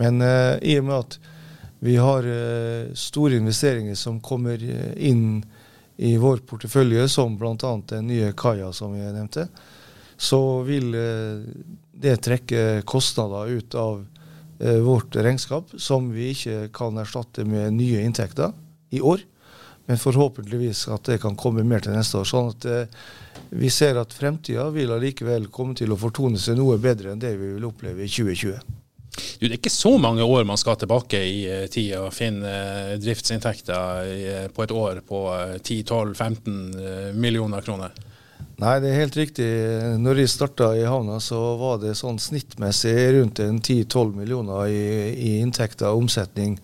Men 0.01 0.23
uh, 0.23 0.57
i 0.63 0.79
og 0.81 0.87
med 0.87 0.97
at 0.97 1.19
vi 1.85 1.97
har 2.01 2.27
uh, 2.27 2.93
store 2.97 3.41
investeringer 3.41 3.97
som 3.99 4.21
kommer 4.23 4.63
inn 4.97 5.43
i 6.01 6.15
vår 6.17 6.45
portefølje, 6.49 7.09
som 7.13 7.37
bl.a. 7.37 7.73
den 7.91 8.07
nye 8.09 8.33
kaia 8.37 8.71
som 8.73 8.95
jeg 8.97 9.13
nevnte, 9.13 9.49
så 10.17 10.41
vil 10.65 10.95
uh, 10.95 11.43
det 12.01 12.17
trekker 12.25 12.81
kostnader 12.89 13.53
ut 13.59 13.75
av 13.79 14.01
vårt 14.85 15.17
regnskap 15.17 15.71
som 15.81 16.11
vi 16.13 16.35
ikke 16.35 16.67
kan 16.77 16.99
erstatte 17.01 17.47
med 17.49 17.73
nye 17.79 18.03
inntekter 18.05 18.53
i 18.93 19.01
år. 19.01 19.23
Men 19.89 20.01
forhåpentligvis 20.01 20.83
at 20.93 21.09
det 21.09 21.17
kan 21.23 21.39
komme 21.41 21.65
mer 21.65 21.81
til 21.81 21.97
neste 21.97 22.21
år. 22.21 22.29
Sånn 22.29 22.51
at 22.53 22.67
vi 23.51 23.71
ser 23.73 23.99
at 23.99 24.13
fremtida 24.15 24.69
vil 24.75 24.93
allikevel 24.95 25.49
komme 25.51 25.75
til 25.79 25.91
å 25.91 25.99
fortone 25.99 26.39
seg 26.39 26.59
noe 26.61 26.77
bedre 26.83 27.15
enn 27.15 27.23
det 27.23 27.33
vi 27.41 27.55
vil 27.55 27.67
oppleve 27.67 28.05
i 28.05 28.11
2020. 28.11 28.77
Du, 29.41 29.47
det 29.47 29.55
er 29.55 29.59
ikke 29.59 29.73
så 29.73 29.97
mange 29.99 30.23
år 30.23 30.45
man 30.47 30.61
skal 30.61 30.79
tilbake 30.79 31.19
i 31.27 31.41
uh, 31.51 31.65
tid 31.73 31.97
og 31.99 32.13
finne 32.15 32.53
driftsinntekter 33.01 34.53
på 34.55 34.65
et 34.65 34.75
år 34.75 35.03
på 35.07 35.25
10-12-15 35.59 37.19
millioner 37.19 37.67
kroner? 37.67 37.97
Nei, 38.61 38.75
det 38.83 38.91
er 38.91 39.01
helt 39.01 39.17
riktig. 39.17 39.49
Når 40.03 40.21
jeg 40.21 40.33
starta 40.35 40.75
i 40.77 40.85
havna, 40.85 41.17
så 41.25 41.39
var 41.57 41.79
det 41.81 41.95
sånn 41.97 42.21
snittmessig 42.21 42.93
rundt 43.17 43.41
10-12 43.41 44.13
millioner 44.19 44.69
i, 44.69 44.85
i 45.17 45.31
inntekter 45.41 45.89
og 45.89 46.05
omsetning 46.05 46.59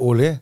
årlig. 0.00 0.32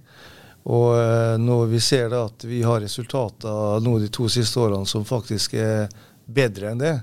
Og 0.71 0.95
eh, 0.95 1.39
når 1.43 1.67
vi 1.73 1.81
ser 1.83 2.13
at 2.15 2.45
vi 2.47 2.63
har 2.63 2.83
resultater 2.83 3.83
nå 3.83 3.97
de 3.99 4.11
to 4.15 4.29
siste 4.31 4.61
årene 4.63 4.87
som 4.87 5.07
faktisk 5.07 5.57
er 5.59 5.89
bedre 6.27 6.71
enn 6.71 6.83
det, 6.83 6.95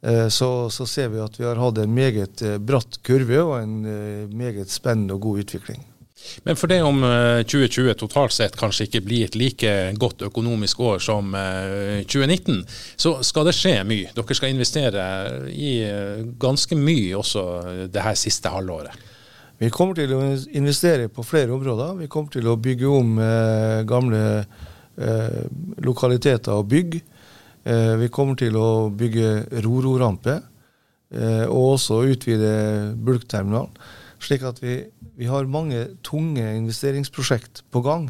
eh, 0.00 0.28
så, 0.32 0.70
så 0.72 0.86
ser 0.88 1.12
vi 1.12 1.20
at 1.20 1.36
vi 1.36 1.44
har 1.44 1.60
hatt 1.60 1.82
en 1.82 1.92
meget 1.94 2.42
eh, 2.42 2.56
bratt 2.56 3.00
kurve 3.04 3.42
og 3.44 3.58
en 3.60 3.76
meget 4.32 4.72
spennende 4.72 5.18
og 5.18 5.26
god 5.28 5.44
utvikling. 5.44 5.84
Men 6.44 6.58
for 6.58 6.70
det 6.70 6.80
om 6.82 7.02
2020 7.46 7.94
totalt 8.00 8.34
sett 8.34 8.56
kanskje 8.58 8.88
ikke 8.88 9.04
blir 9.06 9.26
et 9.28 9.36
like 9.38 9.74
godt 9.98 10.24
økonomisk 10.26 10.80
år 10.84 11.02
som 11.02 11.30
2019, 11.32 12.64
så 12.98 13.14
skal 13.26 13.48
det 13.48 13.54
skje 13.56 13.76
mye. 13.88 14.10
Dere 14.16 14.36
skal 14.36 14.52
investere 14.52 15.04
i 15.50 15.72
ganske 16.40 16.78
mye 16.78 17.14
også 17.18 17.44
det 17.94 18.04
her 18.04 18.18
siste 18.18 18.52
halvåret. 18.52 19.08
Vi 19.58 19.70
kommer 19.74 19.96
til 19.98 20.12
å 20.14 20.20
investere 20.54 21.08
på 21.10 21.24
flere 21.26 21.50
områder. 21.50 21.96
Vi 21.98 22.06
kommer 22.10 22.30
til 22.30 22.46
å 22.46 22.58
bygge 22.62 22.90
om 22.94 23.16
eh, 23.18 23.80
gamle 23.90 24.20
eh, 24.38 25.40
lokaliteter 25.82 26.54
og 26.54 26.68
bygg. 26.70 26.94
Eh, 27.66 27.94
vi 27.98 28.10
kommer 28.14 28.38
til 28.38 28.54
å 28.54 28.86
bygge 28.94 29.32
Roro-rampe, 29.64 30.36
eh, 31.10 31.42
og 31.48 31.74
også 31.74 32.04
utvide 32.06 32.52
bulkterminalen. 33.02 33.74
Slik 34.18 34.42
at 34.42 34.62
vi, 34.62 34.80
vi, 35.16 35.26
har 35.26 35.46
mange 35.50 35.84
tunge 36.02 36.44
investeringsprosjekt 36.56 37.62
på 37.70 37.82
gang. 37.86 38.08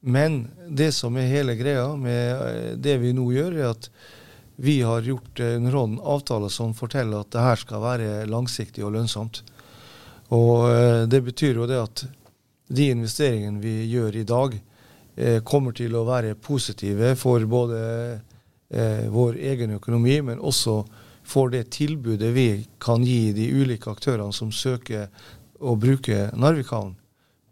Men 0.00 0.48
det 0.68 0.92
som 0.96 1.16
er 1.20 1.30
hele 1.30 1.54
greia 1.58 1.92
med 1.96 2.30
eh, 2.46 2.72
det 2.76 2.96
vi 3.02 3.12
nå 3.16 3.26
gjør, 3.34 3.58
er 3.58 3.68
at 3.74 3.90
vi 4.60 4.80
har 4.84 5.04
gjort 5.06 5.40
en 5.44 5.70
råd 5.72 5.98
avtale 6.04 6.50
som 6.52 6.74
forteller 6.76 7.22
at 7.22 7.30
det 7.32 7.44
her 7.44 7.60
skal 7.60 7.84
være 7.84 8.08
langsiktig 8.28 8.84
og 8.84 8.94
lønnsomt. 8.96 9.42
Og 10.34 10.66
eh, 10.70 11.04
det 11.10 11.22
betyr 11.28 11.62
jo 11.62 11.68
det 11.68 11.78
at 11.80 12.04
de 12.70 12.90
investeringene 12.94 13.62
vi 13.62 13.76
gjør 13.90 14.18
i 14.20 14.26
dag, 14.26 14.58
eh, 15.16 15.38
kommer 15.44 15.76
til 15.76 15.94
å 15.96 16.06
være 16.08 16.36
positive 16.38 17.14
for 17.20 17.46
både 17.46 17.84
vår 19.10 19.34
egen 19.50 19.72
økonomi, 19.74 20.12
men 20.22 20.38
også 20.46 20.76
for 21.30 21.52
det 21.52 21.68
tilbudet 21.76 22.32
vi 22.34 22.48
kan 22.82 23.04
gi 23.06 23.30
de 23.36 23.46
ulike 23.54 23.90
aktørene 23.92 24.34
som 24.34 24.50
søker 24.50 25.08
å 25.60 25.76
bruke 25.78 26.28
Narvikhavn 26.34 26.96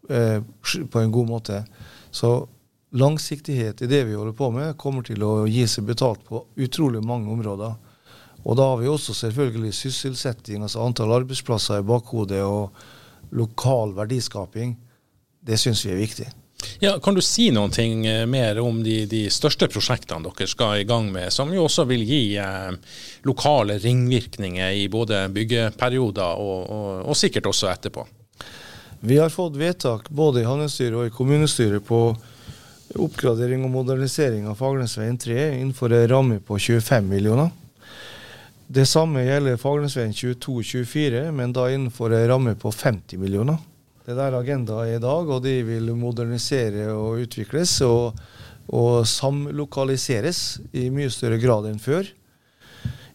på 0.09 0.99
en 0.99 1.11
god 1.13 1.29
måte. 1.29 1.61
Så 2.11 2.47
langsiktighet 2.91 3.81
i 3.81 3.87
det 3.87 4.03
vi 4.07 4.17
holder 4.17 4.33
på 4.33 4.49
med, 4.51 4.77
kommer 4.77 5.05
til 5.05 5.23
å 5.23 5.45
gi 5.47 5.67
seg 5.69 5.85
betalt 5.87 6.23
på 6.25 6.41
utrolig 6.57 7.03
mange 7.05 7.31
områder. 7.31 7.77
Og 8.43 8.57
da 8.57 8.69
har 8.71 8.79
vi 8.81 8.89
også 8.89 9.13
selvfølgelig 9.13 9.73
sysselsetting, 9.75 10.63
altså 10.63 10.83
antall 10.83 11.13
arbeidsplasser 11.19 11.81
i 11.81 11.87
bakhodet 11.87 12.41
og 12.43 12.75
lokal 13.35 13.93
verdiskaping. 13.97 14.77
Det 15.45 15.59
syns 15.59 15.85
vi 15.85 15.93
er 15.93 16.01
viktig. 16.01 16.29
Ja, 16.79 16.99
kan 16.99 17.15
du 17.15 17.21
si 17.23 17.49
noen 17.55 17.71
ting 17.71 18.05
eh, 18.07 18.25
mer 18.27 18.59
om 18.59 18.81
de, 18.83 19.03
de, 19.07 19.25
største 19.31 19.67
prosjektene 19.71 20.23
dere 20.27 20.47
skal 20.47 20.81
i 20.81 20.87
gang 20.87 21.09
med, 21.11 21.31
som 21.31 21.51
jo 21.55 21.65
også 21.67 21.85
vil 21.87 22.03
gi 22.07 22.23
eh, 22.39 22.71
lokale 23.27 23.77
ringvirkninger 23.79 24.75
i 24.79 24.87
både 24.91 25.25
byggeperioder 25.35 26.39
og, 26.39 26.59
og, 26.65 26.89
og, 27.05 27.15
sikkert 27.19 27.47
også 27.51 27.71
etterpå? 27.71 28.05
Vi 28.99 29.19
har 29.19 29.31
fått 29.31 29.55
vedtak 29.59 30.09
både 30.11 30.43
i 30.43 30.47
handelsstyret 30.47 30.97
og 30.99 31.07
i 31.07 31.15
kommunestyret 31.15 31.85
på 31.87 32.01
oppgradering 32.99 33.63
og 33.63 33.71
modernisering 33.71 34.47
av 34.49 34.59
Fagernesveien 34.59 35.19
3 35.21 35.39
innenfor 35.59 35.93
en 35.95 36.07
ramme 36.11 36.39
på 36.43 36.59
25 36.59 37.07
millioner. 37.07 37.51
Det 38.67 38.85
samme 38.85 39.23
gjelder 39.23 39.57
Fagernesveien 39.57 40.11
22-24, 40.13 41.29
men 41.33 41.53
da 41.55 41.69
innenfor 41.71 42.13
en 42.13 42.27
ramme 42.29 42.55
på 42.59 42.71
50 42.71 43.17
millioner. 43.21 43.57
Det 44.09 44.15
der 44.17 44.33
agendaen 44.33 44.95
i 44.95 45.01
dag, 45.01 45.27
og 45.29 45.43
de 45.43 45.51
vil 45.61 45.91
modernisere 45.93 46.87
og 46.89 47.19
utvikles 47.27 47.75
og, 47.85 48.15
og 48.73 49.03
samlokaliseres 49.05 50.39
i 50.73 50.87
mye 50.89 51.11
større 51.13 51.37
grad 51.37 51.67
enn 51.69 51.77
før. 51.77 52.07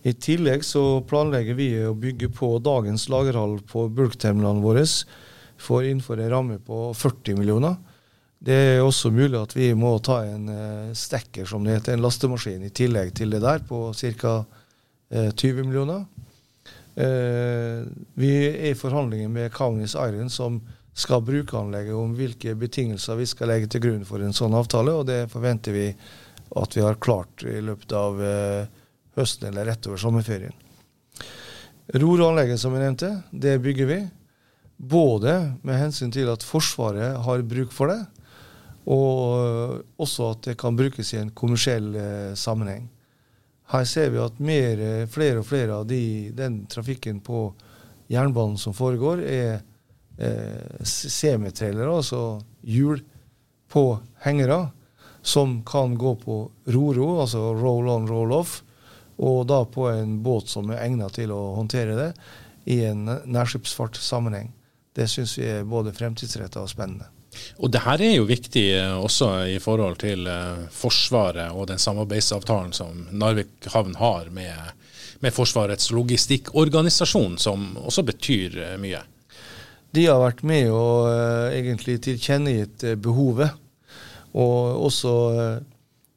I 0.06 0.12
tillegg 0.14 0.62
så 0.62 1.00
planlegger 1.10 1.58
vi 1.58 1.66
å 1.82 1.96
bygge 1.98 2.28
på 2.36 2.52
dagens 2.62 3.08
lagerhall 3.10 3.56
på 3.66 3.88
bulkterminalen 3.90 4.62
vår 4.62 4.78
for 5.58 5.82
innenfor 5.82 6.22
en 6.22 6.30
ramme 6.30 6.60
på 6.62 6.78
40 6.94 7.40
millioner. 7.40 7.74
Det 8.38 8.60
er 8.76 8.84
også 8.84 9.10
mulig 9.10 9.40
at 9.40 9.56
vi 9.58 9.72
må 9.74 9.96
ta 9.98 10.20
en 10.28 10.46
eh, 10.52 10.94
stekker, 10.94 11.42
som 11.50 11.66
det 11.66 11.74
heter, 11.80 11.96
en 11.96 12.06
lastemaskin, 12.06 12.62
i 12.62 12.70
tillegg 12.70 13.10
til 13.18 13.34
det 13.34 13.42
der, 13.42 13.66
på 13.66 13.88
ca. 13.98 14.36
20 15.10 15.34
eh, 15.42 15.60
millioner. 15.64 16.06
Eh, 16.94 17.82
vi 18.14 18.32
er 18.46 18.70
i 18.70 18.78
forhandlinger 18.78 19.34
med 19.40 19.52
Kaunis 19.58 19.98
Iron, 19.98 20.30
som 20.30 20.62
skal 20.94 21.24
bruke 21.26 21.58
anlegget, 21.58 21.94
om 21.94 22.14
hvilke 22.14 22.54
betingelser 22.58 23.18
vi 23.18 23.26
skal 23.26 23.50
legge 23.50 23.70
til 23.70 23.82
grunn 23.82 24.04
for 24.06 24.22
en 24.22 24.36
sånn 24.36 24.54
avtale. 24.54 24.94
og 24.94 25.06
Det 25.08 25.24
forventer 25.32 25.74
vi 25.74 25.88
at 26.54 26.76
vi 26.76 26.84
har 26.84 27.00
klart 27.02 27.42
i 27.50 27.58
løpet 27.64 27.94
av 27.98 28.22
eh, 28.22 28.66
høsten 29.18 29.50
eller 29.50 29.66
rett 29.72 29.88
over 29.90 29.98
sommerferien. 29.98 30.54
Roranlegget 31.94 32.62
som 32.62 32.74
jeg 32.74 32.84
nevnte, 32.86 33.10
det 33.30 33.58
bygger 33.62 33.90
vi. 33.90 34.00
Både 34.76 35.34
med 35.66 35.80
hensyn 35.80 36.14
til 36.14 36.30
at 36.30 36.46
Forsvaret 36.46 37.18
har 37.26 37.46
bruk 37.46 37.74
for 37.74 37.90
det, 37.90 38.00
og 38.90 39.82
også 40.00 40.30
at 40.32 40.48
det 40.50 40.58
kan 40.60 40.76
brukes 40.76 41.12
i 41.14 41.20
en 41.20 41.34
kommersiell 41.34 41.90
sammenheng. 42.38 42.88
Her 43.72 43.84
ser 43.88 44.10
vi 44.12 44.20
at 44.20 44.40
mer, 44.40 44.80
eh, 44.80 45.06
flere 45.08 45.40
og 45.40 45.46
flere 45.48 45.78
av 45.80 45.86
de, 45.88 46.30
den 46.36 46.66
trafikken 46.66 47.20
på 47.24 47.46
jernbanen 48.12 48.58
som 48.60 48.76
foregår, 48.76 49.22
er 49.24 49.62
eh, 50.18 50.85
semitrailere, 50.85 51.90
altså 51.90 52.40
hjul 52.62 53.02
på 53.73 53.85
hengere, 54.25 54.68
som 55.25 55.62
kan 55.66 55.97
gå 55.99 56.14
på 56.21 56.38
roro, 56.66 57.21
altså 57.21 57.54
roll 57.56 57.88
on, 57.88 58.09
roll 58.09 58.35
off, 58.37 58.61
og 59.16 59.47
da 59.49 59.62
på 59.64 59.88
en 59.92 60.18
båt 60.23 60.50
som 60.50 60.71
er 60.75 60.83
egnet 60.85 61.16
til 61.16 61.33
å 61.33 61.54
håndtere 61.56 61.97
det 61.97 62.11
i 62.71 62.83
en 62.88 63.06
nærskipsfartssammenheng. 63.06 64.52
Det 64.94 65.09
syns 65.11 65.37
vi 65.38 65.49
er 65.50 65.66
både 65.68 65.94
fremtidsrettet 65.94 66.61
og 66.61 66.71
spennende. 66.71 67.11
Og 67.59 67.71
det 67.73 67.83
her 67.85 68.02
er 68.02 68.14
jo 68.16 68.28
viktig 68.28 68.64
eh, 68.76 68.94
også 68.94 69.30
i 69.50 69.59
forhold 69.62 69.99
til 70.02 70.28
eh, 70.30 70.66
Forsvaret 70.75 71.54
og 71.54 71.68
den 71.71 71.83
samarbeidsavtalen 71.83 72.75
som 72.76 73.06
Narvik 73.11 73.68
havn 73.75 73.97
har 73.99 74.30
med, 74.35 74.75
med 75.25 75.35
Forsvarets 75.35 75.90
logistikkorganisasjon, 75.94 77.38
som 77.42 77.73
også 77.83 78.06
betyr 78.06 78.61
eh, 78.68 78.76
mye. 78.80 79.02
De 79.94 80.08
har 80.08 80.18
vært 80.22 80.42
med 80.46 80.72
og 80.74 81.06
uh, 81.06 81.52
egentlig 81.54 82.00
tilkjennegitt 82.02 82.86
uh, 82.88 82.96
behovet. 82.98 83.54
Og 84.34 84.86
også 84.88 85.14
uh, 85.34 85.62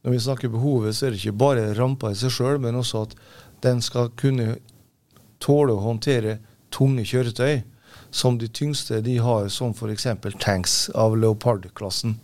når 0.07 0.15
vi 0.15 0.19
snakker 0.24 0.53
behovet, 0.53 0.96
så 0.96 1.07
er 1.07 1.13
det 1.13 1.22
ikke 1.22 1.41
bare 1.43 1.74
rampa 1.77 2.13
i 2.13 2.17
seg 2.17 2.34
sjøl, 2.34 2.62
men 2.63 2.79
også 2.79 3.05
at 3.05 3.17
den 3.65 3.81
skal 3.84 4.13
kunne 4.17 4.55
tåle 5.43 5.75
å 5.75 5.84
håndtere 5.84 6.38
tunge 6.74 7.05
kjøretøy 7.05 7.62
som 8.10 8.38
de 8.39 8.48
tyngste 8.48 9.01
de 9.03 9.17
har, 9.22 9.50
som 9.51 9.74
f.eks. 9.75 10.07
tanks 10.39 10.77
av 10.96 11.17
Leopard-klassen. 11.19 12.15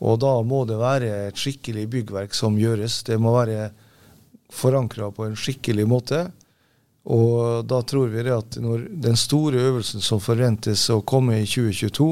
Og 0.00 0.18
da 0.24 0.32
må 0.44 0.64
det 0.68 0.78
være 0.80 1.10
et 1.28 1.40
skikkelig 1.40 1.86
byggverk 1.92 2.34
som 2.36 2.58
gjøres. 2.60 3.02
Det 3.06 3.16
må 3.20 3.32
være 3.36 3.70
forankra 4.52 5.10
på 5.14 5.28
en 5.28 5.38
skikkelig 5.38 5.86
måte. 5.88 6.26
Og 7.06 7.66
da 7.70 7.78
tror 7.86 8.10
vi 8.10 8.24
at 8.34 8.56
når 8.58 8.88
den 8.90 9.18
store 9.18 9.60
øvelsen 9.68 10.02
som 10.02 10.22
forventes 10.22 10.88
å 10.90 11.04
komme 11.06 11.38
i 11.38 11.46
2022, 11.46 12.08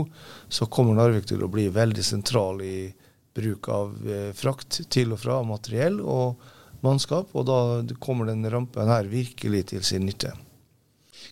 så 0.48 0.68
kommer 0.70 0.94
Narvik 0.94 1.26
til 1.26 1.42
å 1.42 1.50
bli 1.50 1.66
veldig 1.74 2.04
sentral 2.06 2.62
i 2.62 2.92
bruk 3.34 3.68
av 3.74 3.96
eh, 4.06 4.30
frakt 4.38 4.84
til 4.94 5.16
og 5.16 5.18
fra 5.24 5.40
materiell 5.42 5.98
og 5.98 6.38
mannskap. 6.86 7.34
Og 7.34 7.48
da 7.48 7.58
kommer 7.98 8.30
den 8.30 8.46
rampen 8.50 8.90
her 8.90 9.10
virkelig 9.10 9.66
til 9.72 9.82
sin 9.86 10.06
nytte. 10.06 10.30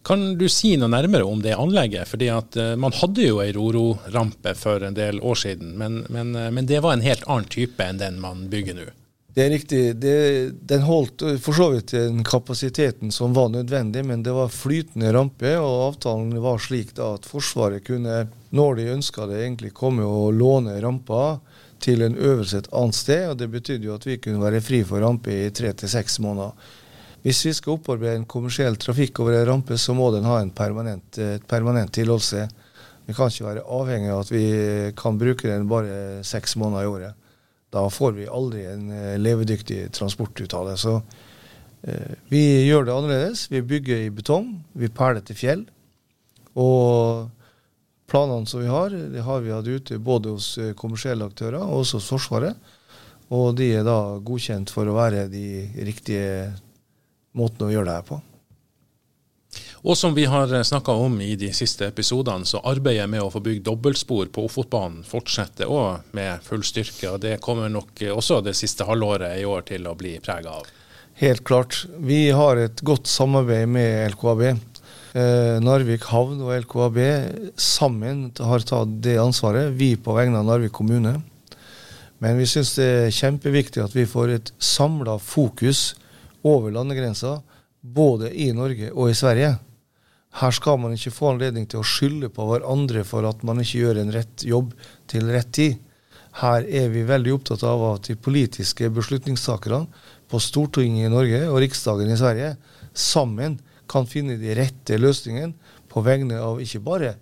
Kan 0.02 0.32
du 0.38 0.48
si 0.50 0.72
noe 0.80 0.90
nærmere 0.90 1.26
om 1.28 1.42
det 1.44 1.54
anlegget? 1.54 2.08
Fordi 2.10 2.28
at 2.32 2.56
uh, 2.58 2.72
Man 2.80 2.94
hadde 2.96 3.26
jo 3.26 3.38
ei 3.42 3.52
Roro-rampe 3.54 4.54
for 4.58 4.82
en 4.82 4.96
del 4.96 5.20
år 5.22 5.38
siden, 5.38 5.76
men, 5.78 6.00
men, 6.10 6.34
uh, 6.34 6.48
men, 6.50 6.66
det 6.66 6.80
var 6.82 6.96
en 6.96 7.04
helt 7.06 7.26
annen 7.28 7.46
type 7.50 7.86
enn 7.86 8.00
den 8.00 8.18
man 8.22 8.48
bygger 8.50 8.78
nå? 8.78 8.88
Det 9.34 9.46
er 9.46 9.50
riktig. 9.50 9.80
Det, 9.96 10.16
den 10.68 10.82
holdt 10.84 11.22
for 11.40 11.56
så 11.56 11.70
vidt 11.72 11.94
den 11.94 12.20
kapasiteten 12.24 13.12
som 13.14 13.32
var 13.32 13.48
nødvendig, 13.48 14.04
men 14.04 14.22
det 14.22 14.34
var 14.36 14.52
flytende 14.52 15.12
rampe, 15.16 15.54
og 15.56 15.86
avtalen 15.86 16.34
var 16.44 16.60
slik 16.60 16.92
da 16.98 17.14
at 17.16 17.28
Forsvaret 17.28 17.86
kunne, 17.86 18.26
når 18.52 18.76
de 18.76 18.90
ønska 18.92 19.26
det, 19.30 19.40
egentlig 19.40 19.72
komme 19.72 20.04
og 20.04 20.34
låne 20.36 20.76
rampa 20.84 21.38
til 21.82 22.04
en 22.04 22.18
øvelse 22.18 22.60
et 22.60 22.68
annet 22.76 22.98
sted. 22.98 23.24
og 23.30 23.38
Det 23.40 23.48
betydde 23.50 23.88
jo 23.88 23.96
at 23.96 24.06
vi 24.06 24.18
kunne 24.20 24.44
være 24.44 24.60
fri 24.60 24.82
for 24.84 25.00
rampe 25.00 25.32
i 25.32 25.50
tre 25.50 25.72
til 25.72 25.88
seks 25.88 26.20
måneder. 26.20 26.52
Hvis 27.22 27.44
vi 27.46 27.54
skal 27.56 27.78
opparbeide 27.78 28.18
en 28.18 28.28
kommersiell 28.28 28.76
trafikk 28.76 29.20
over 29.22 29.38
en 29.38 29.48
rampe, 29.48 29.78
så 29.78 29.94
må 29.94 30.10
den 30.12 30.28
ha 30.28 30.40
en 30.42 30.50
permanent, 30.50 31.18
et 31.18 31.48
permanent 31.48 31.92
tilholdssted. 31.94 32.52
Vi 33.06 33.14
kan 33.16 33.32
ikke 33.32 33.48
være 33.48 33.64
avhengig 33.64 34.12
av 34.12 34.26
at 34.26 34.30
vi 34.30 34.46
kan 34.98 35.18
bruke 35.18 35.48
den 35.48 35.68
bare 35.70 36.22
seks 36.26 36.56
måneder 36.60 36.84
i 36.84 36.92
året. 36.92 37.21
Da 37.72 37.86
får 37.90 38.16
vi 38.18 38.28
aldri 38.28 38.66
en 38.68 38.88
eh, 38.92 39.18
levedyktig 39.20 39.86
transport 39.96 40.40
ut 40.40 40.54
av 40.54 40.68
det. 40.68 40.76
Så 40.80 40.98
eh, 41.88 42.16
vi 42.28 42.42
gjør 42.66 42.84
det 42.86 42.96
annerledes. 42.96 43.46
Vi 43.52 43.62
bygger 43.64 44.04
i 44.04 44.10
betong. 44.12 44.50
Vi 44.76 44.92
perler 44.92 45.24
til 45.24 45.38
fjell. 45.38 45.64
Og 46.52 47.30
planene 48.12 48.48
som 48.50 48.60
vi 48.60 48.68
har, 48.68 48.92
det 48.92 49.24
har 49.24 49.40
vi 49.40 49.54
hatt 49.54 49.70
ute 49.70 50.00
både 50.04 50.34
hos 50.36 50.52
eh, 50.60 50.74
kommersielle 50.76 51.24
aktører 51.24 51.62
og 51.62 51.80
også 51.80 52.00
hos 52.02 52.10
Forsvaret. 52.12 52.74
Og 53.32 53.56
de 53.56 53.70
er 53.78 53.88
da 53.88 54.18
godkjent 54.20 54.72
for 54.72 54.84
å 54.84 54.98
være 54.98 55.24
de 55.32 55.46
riktige 55.88 56.50
måtene 57.32 57.70
å 57.70 57.72
gjøre 57.72 57.88
det 57.88 57.96
her 57.96 58.08
på. 58.10 58.20
Og 59.82 59.96
som 59.98 60.14
vi 60.14 60.28
har 60.30 60.62
snakka 60.62 60.92
om 60.94 61.16
i 61.20 61.32
de 61.34 61.48
siste 61.50 61.88
episodene, 61.90 62.46
så 62.46 62.60
arbeidet 62.70 63.08
med 63.10 63.24
å 63.24 63.30
få 63.34 63.40
bygd 63.42 63.64
dobbeltspor 63.66 64.28
på 64.30 64.44
Ofotbanen 64.46 65.00
fortsetter 65.02 65.66
òg 65.66 66.12
med 66.14 66.44
full 66.46 66.62
styrke. 66.62 67.08
og 67.10 67.18
Det 67.24 67.40
kommer 67.42 67.66
nok 67.68 67.98
også 68.14 68.38
det 68.46 68.54
siste 68.54 68.86
halvåret 68.86 69.40
i 69.40 69.44
år 69.44 69.64
til 69.66 69.88
å 69.90 69.96
bli 69.98 70.20
prega 70.22 70.54
av. 70.60 70.68
Helt 71.18 71.42
klart. 71.44 71.80
Vi 71.98 72.30
har 72.30 72.60
et 72.62 72.84
godt 72.86 73.10
samarbeid 73.10 73.66
med 73.74 74.12
LKAB. 74.14 74.44
Eh, 75.18 75.58
Narvik 75.58 76.06
havn 76.12 76.38
og 76.46 76.54
LKAB 76.62 77.00
sammen 77.58 78.30
har 78.38 78.62
tatt 78.62 78.94
det 79.02 79.18
ansvaret, 79.18 79.74
vi 79.74 79.96
på 79.96 80.14
vegne 80.14 80.38
av 80.38 80.46
Narvik 80.46 80.72
kommune. 80.78 81.16
Men 82.22 82.38
vi 82.38 82.46
syns 82.46 82.76
det 82.78 82.86
er 82.86 83.18
kjempeviktig 83.18 83.82
at 83.82 83.98
vi 83.98 84.06
får 84.06 84.36
et 84.36 84.54
samla 84.62 85.18
fokus 85.18 85.96
over 86.46 86.70
landegrensa, 86.70 87.40
både 87.82 88.30
i 88.30 88.52
Norge 88.54 88.94
og 88.94 89.10
i 89.10 89.18
Sverige. 89.18 89.56
Her 90.40 90.54
skal 90.56 90.78
man 90.80 90.94
ikke 90.96 91.12
få 91.12 91.32
anledning 91.34 91.66
til 91.68 91.82
å 91.82 91.86
skylde 91.86 92.30
på 92.32 92.46
hverandre 92.48 93.04
for 93.04 93.26
at 93.28 93.42
man 93.44 93.60
ikke 93.60 93.82
gjør 93.82 94.00
en 94.00 94.12
rett 94.14 94.44
jobb 94.48 94.72
til 95.10 95.28
rett 95.32 95.50
tid. 95.52 95.80
Her 96.40 96.64
er 96.64 96.88
vi 96.94 97.02
veldig 97.04 97.34
opptatt 97.36 97.64
av 97.68 97.82
at 97.90 98.08
de 98.08 98.16
politiske 98.16 98.88
beslutningstakerne 98.96 99.84
på 100.32 100.40
Stortinget 100.40 101.10
i 101.10 101.12
Norge 101.12 101.42
og 101.50 101.60
Riksdagen 101.60 102.08
i 102.08 102.16
Sverige 102.16 102.54
sammen 102.96 103.58
kan 103.92 104.08
finne 104.08 104.38
de 104.40 104.54
rette 104.56 104.96
løsningene 104.96 105.52
på 105.92 106.00
vegne 106.06 106.38
av 106.40 106.62
ikke 106.64 106.80
bare 106.80 107.16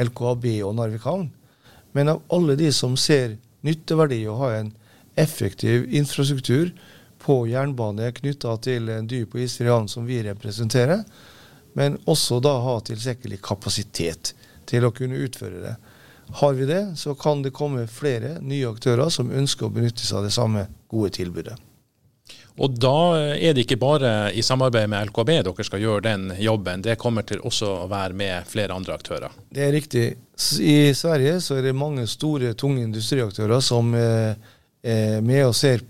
LKAB 0.00 0.46
og 0.64 0.72
Narvik 0.78 1.04
havn, 1.04 1.28
men 1.92 2.08
av 2.14 2.22
alle 2.32 2.56
de 2.56 2.70
som 2.72 2.96
ser 2.96 3.36
nytteverdi 3.66 4.22
å 4.30 4.38
ha 4.40 4.54
en 4.56 4.70
effektiv 5.20 5.90
infrastruktur 5.92 6.70
på 7.20 7.42
jernbane 7.50 8.08
knytta 8.16 8.56
til 8.64 8.88
en 8.94 9.08
dyp 9.10 9.34
og 9.36 9.44
isfri 9.44 9.68
havn 9.68 9.90
som 9.92 10.06
vi 10.08 10.22
representerer, 10.24 11.04
men 11.80 11.96
også 12.04 12.40
da 12.44 12.58
ha 12.60 12.76
tilstrekkelig 12.84 13.40
kapasitet 13.44 14.34
til 14.68 14.84
å 14.84 14.92
kunne 14.92 15.22
utføre 15.24 15.62
det. 15.64 15.74
Har 16.40 16.52
vi 16.54 16.68
det, 16.68 16.82
så 17.00 17.16
kan 17.18 17.40
det 17.42 17.54
komme 17.56 17.88
flere 17.90 18.36
nye 18.44 18.68
aktører 18.68 19.08
som 19.10 19.32
ønsker 19.32 19.66
å 19.66 19.74
benytte 19.74 20.04
seg 20.04 20.20
av 20.20 20.28
det 20.28 20.34
samme 20.36 20.66
gode 20.92 21.14
tilbudet. 21.16 21.56
Og 22.60 22.74
da 22.76 23.16
er 23.32 23.54
det 23.56 23.64
ikke 23.64 23.80
bare 23.80 24.10
i 24.36 24.42
samarbeid 24.44 24.90
med 24.92 25.08
LKB 25.08 25.30
dere 25.46 25.64
skal 25.64 25.80
gjøre 25.80 26.04
den 26.04 26.28
jobben, 26.38 26.84
det 26.84 26.98
kommer 27.00 27.24
til 27.26 27.40
også 27.40 27.70
å 27.86 27.88
være 27.90 28.18
med 28.20 28.50
flere 28.50 28.76
andre 28.76 28.98
aktører? 29.00 29.32
Det 29.48 29.64
er 29.64 29.72
riktig. 29.74 30.04
I 30.60 30.92
Sverige 30.94 31.38
så 31.40 31.56
er 31.56 31.70
det 31.70 31.78
mange 31.78 32.04
store, 32.10 32.52
tunge 32.54 32.84
industriaktører 32.84 33.64
som 33.64 33.94
eh, 33.96 34.36
er 34.84 35.24
med 35.24 35.46
og 35.48 35.56
ser 35.56 35.82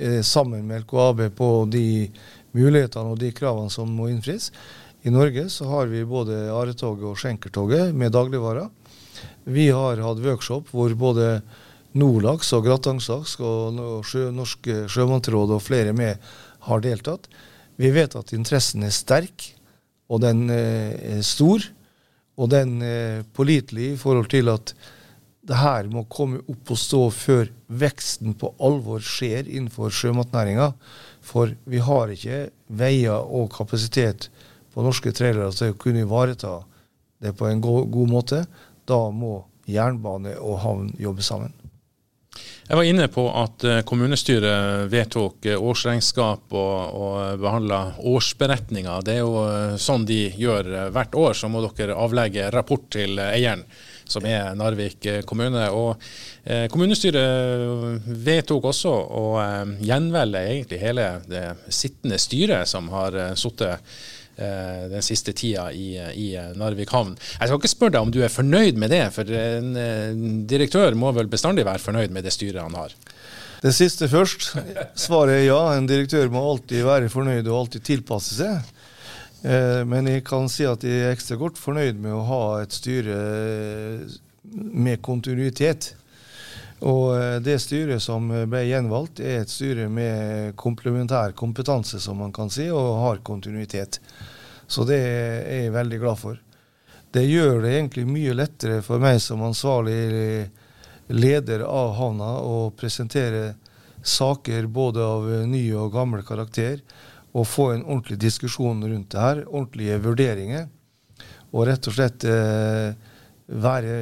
Eh, 0.00 0.22
sammen 0.22 0.66
med 0.66 0.80
LKAB 0.80 1.36
på 1.36 1.64
de 1.72 2.10
mulighetene 2.54 3.10
og 3.10 3.18
de 3.18 3.32
kravene 3.34 3.70
som 3.70 3.90
må 3.90 4.06
innfris. 4.12 4.52
I 5.02 5.10
Norge 5.14 5.46
så 5.50 5.64
har 5.70 5.86
vi 5.86 6.02
både 6.04 6.48
Aretoget 6.50 7.06
og 7.06 7.18
Skjenkertoget 7.20 7.94
med 7.94 8.12
dagligvarer. 8.12 8.66
Vi 9.46 9.68
har 9.70 10.00
hatt 10.02 10.22
workshop 10.24 10.72
hvor 10.74 10.94
både 10.98 11.38
Nordlaks 11.98 12.50
og 12.56 12.66
Gratangslaks 12.66 13.36
og 13.40 13.78
sjø, 14.06 14.28
Norske 14.34 14.84
Sjømannsråd 14.90 15.54
og 15.54 15.62
flere 15.62 15.94
med 15.96 16.18
har 16.66 16.82
deltatt. 16.84 17.28
Vi 17.78 17.92
vet 17.94 18.16
at 18.18 18.34
interessen 18.34 18.82
er 18.82 18.94
sterk, 18.94 19.52
og 20.10 20.22
den 20.24 20.48
eh, 20.50 21.18
er 21.18 21.22
stor. 21.26 21.62
Og 22.38 22.50
den 22.50 22.78
er 22.82 23.24
pålitelig 23.34 23.92
i 23.92 23.98
forhold 23.98 24.28
til 24.30 24.50
at 24.50 24.74
det 25.48 25.58
her 25.58 25.88
må 25.90 26.04
komme 26.10 26.42
opp 26.50 26.74
og 26.74 26.78
stå 26.78 27.00
før 27.14 27.48
veksten 27.80 28.34
på 28.38 28.52
alvor 28.62 29.02
skjer 29.02 29.46
innenfor 29.46 29.94
sjømatnæringa. 29.94 30.72
For 31.24 31.54
vi 31.66 31.80
har 31.82 32.12
ikke 32.14 32.44
veier 32.68 33.22
og 33.22 33.50
kapasitet 33.54 34.28
på 34.78 34.84
norske 34.86 35.10
trailere 35.10 35.50
til 35.50 35.72
å 35.72 35.78
kunne 35.82 36.04
ivareta 36.04 36.60
det 37.18 37.32
på 37.34 37.48
en 37.48 37.58
god, 37.58 37.88
god 37.90 38.10
måte. 38.12 38.44
Da 38.86 39.08
må 39.10 39.40
jernbane 39.66 40.36
og 40.38 40.60
havn 40.62 40.92
jobbe 41.02 41.24
sammen. 41.26 41.50
Jeg 42.68 42.76
var 42.78 42.86
inne 42.86 43.08
på 43.10 43.24
at 43.40 43.64
eh, 43.66 43.80
kommunestyret 43.88 44.86
vedtok 44.92 45.48
eh, 45.48 45.58
årsregnskap 45.58 46.54
og, 46.54 46.94
og 46.94 47.42
behandla 47.42 47.80
årsberetninger. 48.06 49.02
Det 49.02 49.16
er 49.16 49.22
jo 49.24 49.42
eh, 49.48 49.74
sånn 49.82 50.06
de 50.06 50.20
gjør 50.38 50.70
hvert 50.94 51.18
år. 51.18 51.34
Så 51.34 51.50
må 51.50 51.64
dere 51.64 51.98
avlegge 51.98 52.46
rapport 52.54 52.86
til 52.94 53.18
eieren 53.24 53.64
som 54.08 54.26
er 54.26 54.54
Narvik 54.56 55.06
kommune. 55.28 55.64
Og 55.74 55.96
eh, 56.44 56.66
Kommunestyret 56.72 58.06
vedtok 58.28 58.70
også 58.72 58.92
å 58.92 59.24
eh, 59.42 59.74
gjenvelge 59.88 60.44
egentlig 60.52 60.82
hele 60.82 61.08
det 61.28 61.44
sittende 61.68 62.20
styret 62.20 62.70
som 62.70 62.88
har 62.94 63.16
eh, 63.16 63.34
sittet 63.38 63.76
eh, 63.76 64.06
den 64.38 65.02
siste 65.02 65.32
tida 65.34 65.64
i, 65.74 65.96
i, 65.98 66.28
Narvik 66.54 66.92
havn. 66.94 67.16
Jeg 67.18 67.50
skal 67.50 67.58
ikke 67.58 67.70
spørre 67.72 67.96
deg 67.96 68.06
om 68.06 68.12
du 68.14 68.20
er 68.22 68.32
fornøyd 68.32 68.78
med 68.78 68.92
det, 68.94 69.02
for 69.14 69.26
en 69.34 69.72
eh, 69.78 70.12
direktør 70.48 70.94
må 70.98 71.10
vel 71.16 71.30
bestandig 71.30 71.66
være 71.66 71.82
fornøyd 71.82 72.14
med 72.14 72.26
det 72.26 72.34
styret 72.36 72.62
han 72.62 72.76
har? 72.78 72.94
Det 73.62 73.74
siste 73.74 74.08
først. 74.08 74.52
Svaret 75.06 75.40
er 75.40 75.46
ja. 75.48 75.60
En 75.74 75.88
direktør 75.90 76.30
må 76.30 76.44
alltid 76.52 76.84
være 76.86 77.10
fornøyd 77.10 77.48
og 77.48 77.64
alltid 77.64 77.86
tilpasse 77.88 78.38
seg. 78.38 78.74
Eh, 79.42 79.82
men 79.86 80.10
jeg 80.10 80.24
kan 80.26 80.48
si 80.50 80.66
at 80.68 80.84
jeg 80.86 81.04
er 81.04 81.14
ekstra 81.14 81.38
godt 81.40 81.58
fornøyd 81.60 81.98
med 82.02 82.14
å 82.14 82.24
ha 82.28 82.42
et 82.62 82.74
styre 82.74 83.18
eh, 83.18 84.18
med 84.54 85.02
kontinuitet. 85.04 85.92
Og 86.86 87.16
eh, 87.16 87.38
det 87.42 87.58
styret 87.62 88.02
som 88.02 88.28
ble 88.28 88.64
gjenvalgt, 88.68 89.20
er 89.20 89.42
et 89.42 89.52
styre 89.52 89.88
med 89.90 90.54
komplementær 90.60 91.34
kompetanse, 91.38 92.00
som 92.00 92.20
man 92.22 92.34
kan 92.34 92.52
si, 92.52 92.68
og 92.70 93.00
har 93.02 93.24
kontinuitet. 93.26 94.00
Så 94.68 94.84
det 94.86 95.00
er 95.00 95.64
jeg 95.64 95.74
veldig 95.74 96.00
glad 96.02 96.20
for. 96.20 96.38
Det 97.10 97.24
gjør 97.24 97.62
det 97.64 97.72
egentlig 97.72 98.04
mye 98.04 98.36
lettere 98.36 98.82
for 98.84 99.00
meg 99.00 99.20
som 99.24 99.42
ansvarlig 99.46 100.48
leder 101.08 101.64
av 101.64 101.94
havna 101.96 102.34
å 102.44 102.68
presentere 102.76 103.54
saker 104.04 104.66
både 104.66 105.04
av 105.04 105.28
ny 105.48 105.62
og 105.72 105.92
gammel 105.94 106.22
karakter 106.26 106.82
og 107.32 107.46
få 107.48 107.70
en 107.72 107.84
ordentlig 107.84 108.18
diskusjon 108.20 108.82
rundt 108.84 109.12
det 109.12 109.22
her, 109.22 109.44
ordentlige 109.48 109.98
vurderinger. 110.04 110.68
Og 111.52 111.64
rett 111.68 111.88
og 111.88 111.96
slett 111.96 112.24
eh, 112.28 112.92
være 113.48 113.96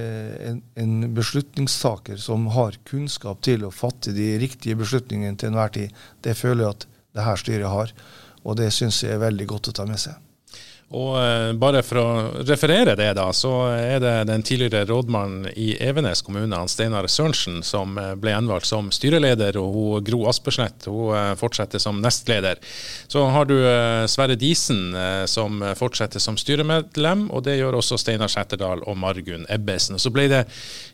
en, 0.48 0.60
en, 0.74 0.94
beslutningstaker 1.14 2.18
som 2.18 2.48
har 2.56 2.78
kunnskap 2.88 3.44
til 3.46 3.64
å 3.66 3.72
fatte 3.74 4.14
de 4.16 4.32
riktige 4.42 4.78
beslutningene 4.78 5.38
til 5.38 5.52
enhver 5.52 5.74
tid. 5.76 6.04
Det 6.22 6.34
føler 6.38 6.64
jeg 6.64 6.74
at 6.74 6.86
det 7.16 7.26
her 7.26 7.40
styret 7.40 7.72
har, 7.72 7.92
og 8.42 8.58
det 8.58 8.72
syns 8.74 9.04
jeg 9.04 9.14
er 9.14 9.22
veldig 9.22 9.46
godt 9.54 9.70
å 9.70 9.76
ta 9.78 9.86
med 9.88 10.02
seg. 10.02 10.18
Og 10.94 11.16
eh, 11.18 11.52
bare 11.58 11.80
for 11.82 11.98
å 11.98 12.42
referere 12.46 12.92
det, 12.94 13.08
da, 13.18 13.24
så 13.34 13.50
er 13.74 13.98
det 13.98 14.12
den 14.28 14.44
tidligere 14.46 14.86
rådmannen 14.86 15.48
i 15.58 15.72
Evenes 15.82 16.20
kommune, 16.22 16.60
Steinar 16.70 17.08
Sørensen, 17.10 17.58
som 17.66 17.96
eh, 17.98 18.12
ble 18.14 18.30
gjenvalgt 18.30 18.68
som 18.70 18.92
styreleder, 18.94 19.58
og 19.58 19.74
hun, 19.74 20.04
Gro 20.06 20.28
Aspersnett 20.30 20.86
hun 20.86 21.10
eh, 21.10 21.32
fortsetter 21.40 21.82
som 21.82 21.98
nestleder. 22.04 22.62
Så 23.10 23.24
har 23.34 23.50
du 23.50 23.56
Sverre 24.10 24.36
Disen 24.38 24.94
som 25.30 25.62
fortsetter 25.78 26.22
som 26.22 26.36
styremedlem, 26.38 27.26
og 27.34 27.42
det 27.46 27.56
gjør 27.56 27.78
også 27.80 27.98
Steinar 27.98 28.30
Sætterdal 28.30 28.84
og 28.86 28.98
Margunn 29.00 29.46
Ebbesen. 29.50 29.98
Så 29.98 30.12
ble 30.14 30.28
det 30.30 30.44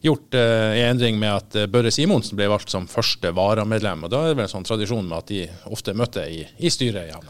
gjort 0.04 0.36
en 0.38 0.78
endring 0.86 1.20
med 1.20 1.34
at 1.34 1.70
Børre 1.72 1.92
Simonsen 1.92 2.38
ble 2.38 2.48
valgt 2.52 2.72
som 2.72 2.88
første 2.90 3.34
varamedlem, 3.36 4.06
og 4.06 4.14
da 4.14 4.24
er 4.24 4.32
det 4.32 4.40
vel 4.40 4.48
en 4.48 4.54
sånn 4.56 4.68
tradisjon 4.68 5.08
med 5.08 5.20
at 5.20 5.32
de 5.32 5.46
ofte 5.72 5.96
møter 5.98 6.32
i, 6.32 6.44
i 6.62 6.72
styret. 6.72 7.12
Ja. 7.12 7.22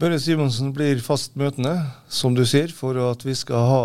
Børre 0.00 0.16
Simonsen 0.16 0.70
blir 0.72 1.02
fast 1.04 1.34
møtende, 1.36 1.74
som 2.08 2.32
du 2.36 2.46
sier, 2.48 2.72
for 2.72 2.96
at 3.10 3.24
vi 3.26 3.34
skal 3.36 3.66
ha 3.68 3.82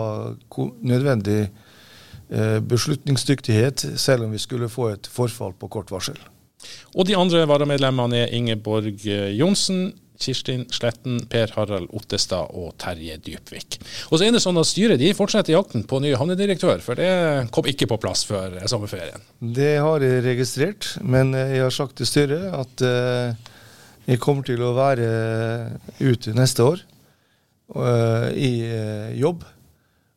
nødvendig 0.80 1.42
eh, 1.50 2.60
beslutningsdyktighet, 2.64 3.84
selv 4.00 4.24
om 4.24 4.32
vi 4.32 4.40
skulle 4.40 4.72
få 4.72 4.94
et 4.94 5.10
forfall 5.12 5.52
på 5.60 5.68
kort 5.74 5.92
varsel. 5.92 6.16
Og 6.96 7.10
de 7.10 7.18
andre 7.20 7.44
varamedlemmene 7.50 8.24
er 8.24 8.34
Ingeborg 8.38 9.04
eh, 9.04 9.34
Johnsen, 9.36 9.90
Kirstin 10.16 10.64
Sletten, 10.72 11.18
Per 11.28 11.52
Harald 11.58 11.90
Ottestad 11.92 12.54
og 12.56 12.78
Terje 12.80 13.18
Dypvik. 13.20 13.76
Og 14.08 14.16
så 14.16 14.30
er 14.30 14.32
det 14.32 14.40
sånn 14.46 14.60
at 14.62 14.70
Styret 14.70 15.02
de 15.02 15.10
fortsetter 15.18 15.58
jakten 15.58 15.84
på 15.84 16.00
ny 16.00 16.14
havnedirektør, 16.16 16.80
for 16.86 16.96
det 16.96 17.10
kom 17.52 17.68
ikke 17.68 17.90
på 17.92 18.00
plass 18.00 18.24
før 18.30 18.56
sommerferien. 18.72 19.20
Det 19.44 19.74
har 19.84 20.06
jeg 20.08 20.24
registrert, 20.30 20.94
men 21.04 21.36
jeg 21.36 21.66
har 21.66 21.76
sagt 21.76 22.00
til 22.00 22.08
styret 22.08 22.48
at 22.56 22.86
uh, 22.88 23.52
jeg 24.06 24.22
kommer 24.22 24.46
til 24.46 24.62
å 24.62 24.76
være 24.78 25.08
ute 26.00 26.34
neste 26.38 26.66
år 26.66 26.82
uh, 27.76 28.30
i 28.32 28.54
uh, 28.70 29.12
jobb. 29.18 29.46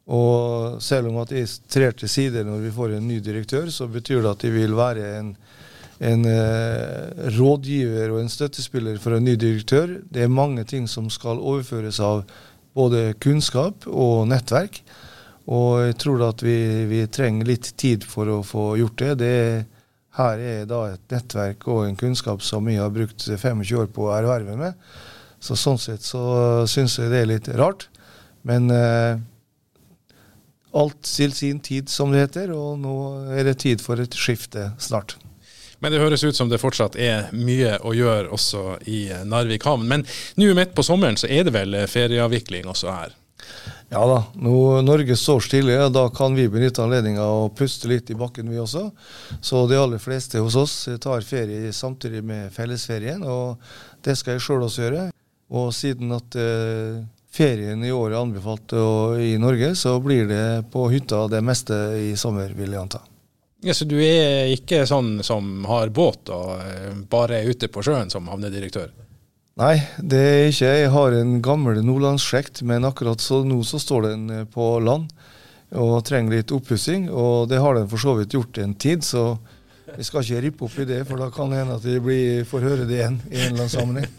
Og 0.09 0.79
selv 0.81 1.11
om 1.11 1.19
at 1.23 1.33
jeg 1.37 1.49
trer 1.69 1.97
til 1.97 2.09
side 2.09 2.45
når 2.47 2.63
vi 2.67 2.75
får 2.75 2.97
en 2.97 3.09
ny 3.09 3.19
direktør, 3.25 3.69
så 3.73 3.89
betyr 3.93 4.23
det 4.25 4.35
at 4.35 4.45
jeg 4.45 4.55
vil 4.57 4.77
være 4.77 5.09
en, 5.19 5.33
en 6.05 6.29
uh, 6.29 7.33
rådgiver 7.37 8.13
og 8.13 8.23
en 8.23 8.33
støttespiller 8.33 9.01
for 9.03 9.17
en 9.17 9.25
ny 9.25 9.37
direktør. 9.41 9.99
Det 10.09 10.25
er 10.25 10.33
mange 10.33 10.65
ting 10.69 10.89
som 10.89 11.11
skal 11.13 11.41
overføres 11.41 12.01
av 12.01 12.25
både 12.77 13.13
kunnskap 13.21 13.89
og 13.89 14.29
nettverk. 14.31 14.83
Og 15.49 15.81
jeg 15.87 15.97
tror 16.05 16.27
at 16.29 16.45
vi, 16.45 16.59
vi 16.91 17.07
trenger 17.09 17.49
litt 17.49 17.73
tid 17.81 18.05
for 18.05 18.29
å 18.29 18.43
få 18.45 18.75
gjort 18.81 19.01
det. 19.01 19.13
Det 19.25 19.33
er 19.41 19.61
her 20.19 20.43
er 20.43 20.67
da 20.69 20.83
et 20.93 21.15
nettverk 21.15 21.69
og 21.71 21.85
en 21.87 21.99
kunnskap 21.99 22.43
som 22.45 22.67
vi 22.67 22.77
har 22.79 22.91
brukt 22.95 23.25
25 23.29 23.63
år 23.79 23.89
på 23.95 24.09
å 24.09 24.15
erverve 24.17 24.57
med. 24.59 24.79
Så 25.41 25.55
sånn 25.59 25.79
sett 25.79 26.03
så 26.03 26.67
syns 26.71 26.99
jeg 26.99 27.13
det 27.13 27.23
er 27.23 27.31
litt 27.31 27.51
rart. 27.59 27.87
Men 28.47 28.71
eh, 28.75 29.21
alt 30.79 30.99
til 31.07 31.33
sin 31.35 31.63
tid, 31.65 31.89
som 31.91 32.13
det 32.13 32.27
heter, 32.27 32.53
og 32.55 32.79
nå 32.83 32.97
er 33.35 33.47
det 33.49 33.61
tid 33.63 33.83
for 33.85 34.01
et 34.03 34.15
skifte 34.19 34.73
snart. 34.83 35.17
Men 35.79 35.95
det 35.95 36.03
høres 36.03 36.25
ut 36.27 36.35
som 36.35 36.51
det 36.51 36.59
fortsatt 36.59 36.99
er 36.99 37.31
mye 37.39 37.77
å 37.87 37.95
gjøre 37.95 38.33
også 38.35 38.81
i 38.91 39.05
Narvik 39.31 39.67
havn. 39.69 39.87
Men 39.87 40.03
nå 40.41 40.51
midt 40.59 40.75
på 40.75 40.83
sommeren 40.87 41.19
så 41.21 41.31
er 41.31 41.47
det 41.47 41.55
vel 41.55 41.77
ferieavvikling 41.87 42.67
også 42.67 42.91
her? 42.91 43.15
Ja 43.89 44.03
da. 44.05 44.19
Når 44.37 44.83
Norge 44.85 45.17
står 45.17 45.45
stille, 45.47 45.77
da 45.93 46.05
kan 46.13 46.35
vi 46.37 46.49
benytte 46.53 46.83
anledninga 46.85 47.25
og 47.25 47.55
puste 47.57 47.89
litt 47.89 48.11
i 48.13 48.17
bakken, 48.19 48.51
vi 48.53 48.61
også. 48.61 48.91
Så 49.41 49.65
de 49.71 49.79
aller 49.81 50.03
fleste 50.03 50.43
hos 50.45 50.57
oss 50.61 50.75
tar 51.01 51.25
ferie 51.25 51.73
samtidig 51.73 52.21
med 52.25 52.53
fellesferien, 52.53 53.25
og 53.25 53.57
det 54.05 54.19
skal 54.21 54.37
jeg 54.37 54.45
sjøl 54.45 54.67
også 54.67 54.85
gjøre. 54.85 55.07
Og 55.57 55.71
siden 55.73 56.13
at 56.13 56.37
eh, 56.37 56.99
ferien 57.33 57.85
i 57.85 57.93
år 57.95 58.13
er 58.13 58.21
anbefalt 58.21 58.77
i 59.25 59.37
Norge, 59.41 59.73
så 59.79 59.97
blir 60.05 60.29
det 60.29 60.45
på 60.73 60.85
hytta 60.93 61.25
det 61.33 61.41
meste 61.45 61.79
i 62.11 62.13
sommer, 62.21 62.53
vil 62.53 62.75
jeg 62.75 62.83
anta. 62.83 63.01
Ja, 63.65 63.75
Så 63.75 63.89
du 63.89 63.97
er 63.99 64.53
ikke 64.53 64.85
sånn 64.87 65.19
som 65.27 65.65
har 65.67 65.91
båt 65.91 66.29
og 66.31 66.61
eh, 66.61 66.93
bare 67.11 67.41
er 67.41 67.49
ute 67.51 67.73
på 67.73 67.83
sjøen 67.83 68.13
som 68.13 68.29
havnedirektør? 68.31 68.93
Nei, 69.59 69.75
det 69.99 70.19
er 70.23 70.49
ikke. 70.53 70.71
Jeg 70.71 70.91
har 70.95 71.15
en 71.19 71.39
gammel 71.43 71.81
nordlandsslekt, 71.83 72.63
men 72.63 72.87
akkurat 72.87 73.23
så 73.23 73.41
nå 73.43 73.59
så 73.67 73.81
står 73.83 74.07
den 74.07 74.29
eh, 74.31 74.47
på 74.47 74.77
land 74.79 75.11
og 75.75 75.99
trenger 76.07 76.39
litt 76.39 76.55
oppussing. 76.55 77.09
Og 77.11 77.49
det 77.51 77.59
har 77.61 77.75
den 77.75 77.89
for 77.91 77.99
så 77.99 78.15
vidt 78.21 78.37
gjort 78.37 78.61
en 78.63 78.77
tid, 78.79 79.03
så 79.03 79.33
jeg 79.89 80.07
skal 80.07 80.23
ikke 80.23 80.45
rippe 80.45 80.65
opp 80.69 80.79
i 80.79 80.87
det, 80.87 81.01
for 81.09 81.19
da 81.19 81.31
kan 81.35 81.51
det 81.51 81.59
hende 81.63 81.79
at 81.81 81.87
jeg 81.89 82.47
får 82.47 82.67
høre 82.69 82.87
det 82.87 82.99
igjen 83.01 83.19
i 83.33 83.41
en 83.41 83.47
eller 83.49 83.65
annen 83.65 83.75
sammenheng. 83.75 84.11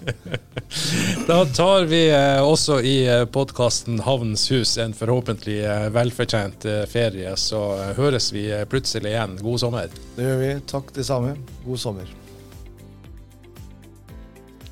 da 1.30 1.42
tar 1.56 1.88
vi 1.88 2.04
eh, 2.12 2.44
også 2.44 2.82
i 2.84 2.96
eh, 3.08 3.26
podkasten 3.32 4.04
Havnens 4.04 4.50
hus 4.52 4.76
en 4.84 4.98
forhåpentlig 4.98 5.62
velfortjent 5.96 6.68
ferie, 6.92 7.32
så 7.40 7.94
høres 7.96 8.34
vi 8.36 8.50
plutselig 8.68 9.16
igjen. 9.16 9.40
God 9.40 9.64
sommer. 9.64 10.02
Det 10.18 10.34
gjør 10.34 10.42
vi. 10.44 10.58
Takk 10.76 10.98
det 11.00 11.08
samme. 11.08 11.38
God 11.64 11.88
sommer. 11.88 12.18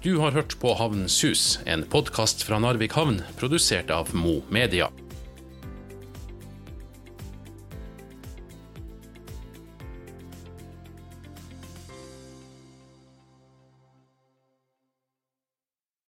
Du 0.08 0.18
har 0.18 0.32
hørt 0.32 0.60
på 0.60 0.74
Havnens 0.74 1.24
hus, 1.24 1.60
en 1.66 1.82
podkast 1.84 2.46
fra 2.48 2.62
Narvik 2.64 2.94
havn, 2.96 3.18
produsert 3.36 3.92
av 3.92 4.14
Mo 4.16 4.38
Media. 4.48 4.88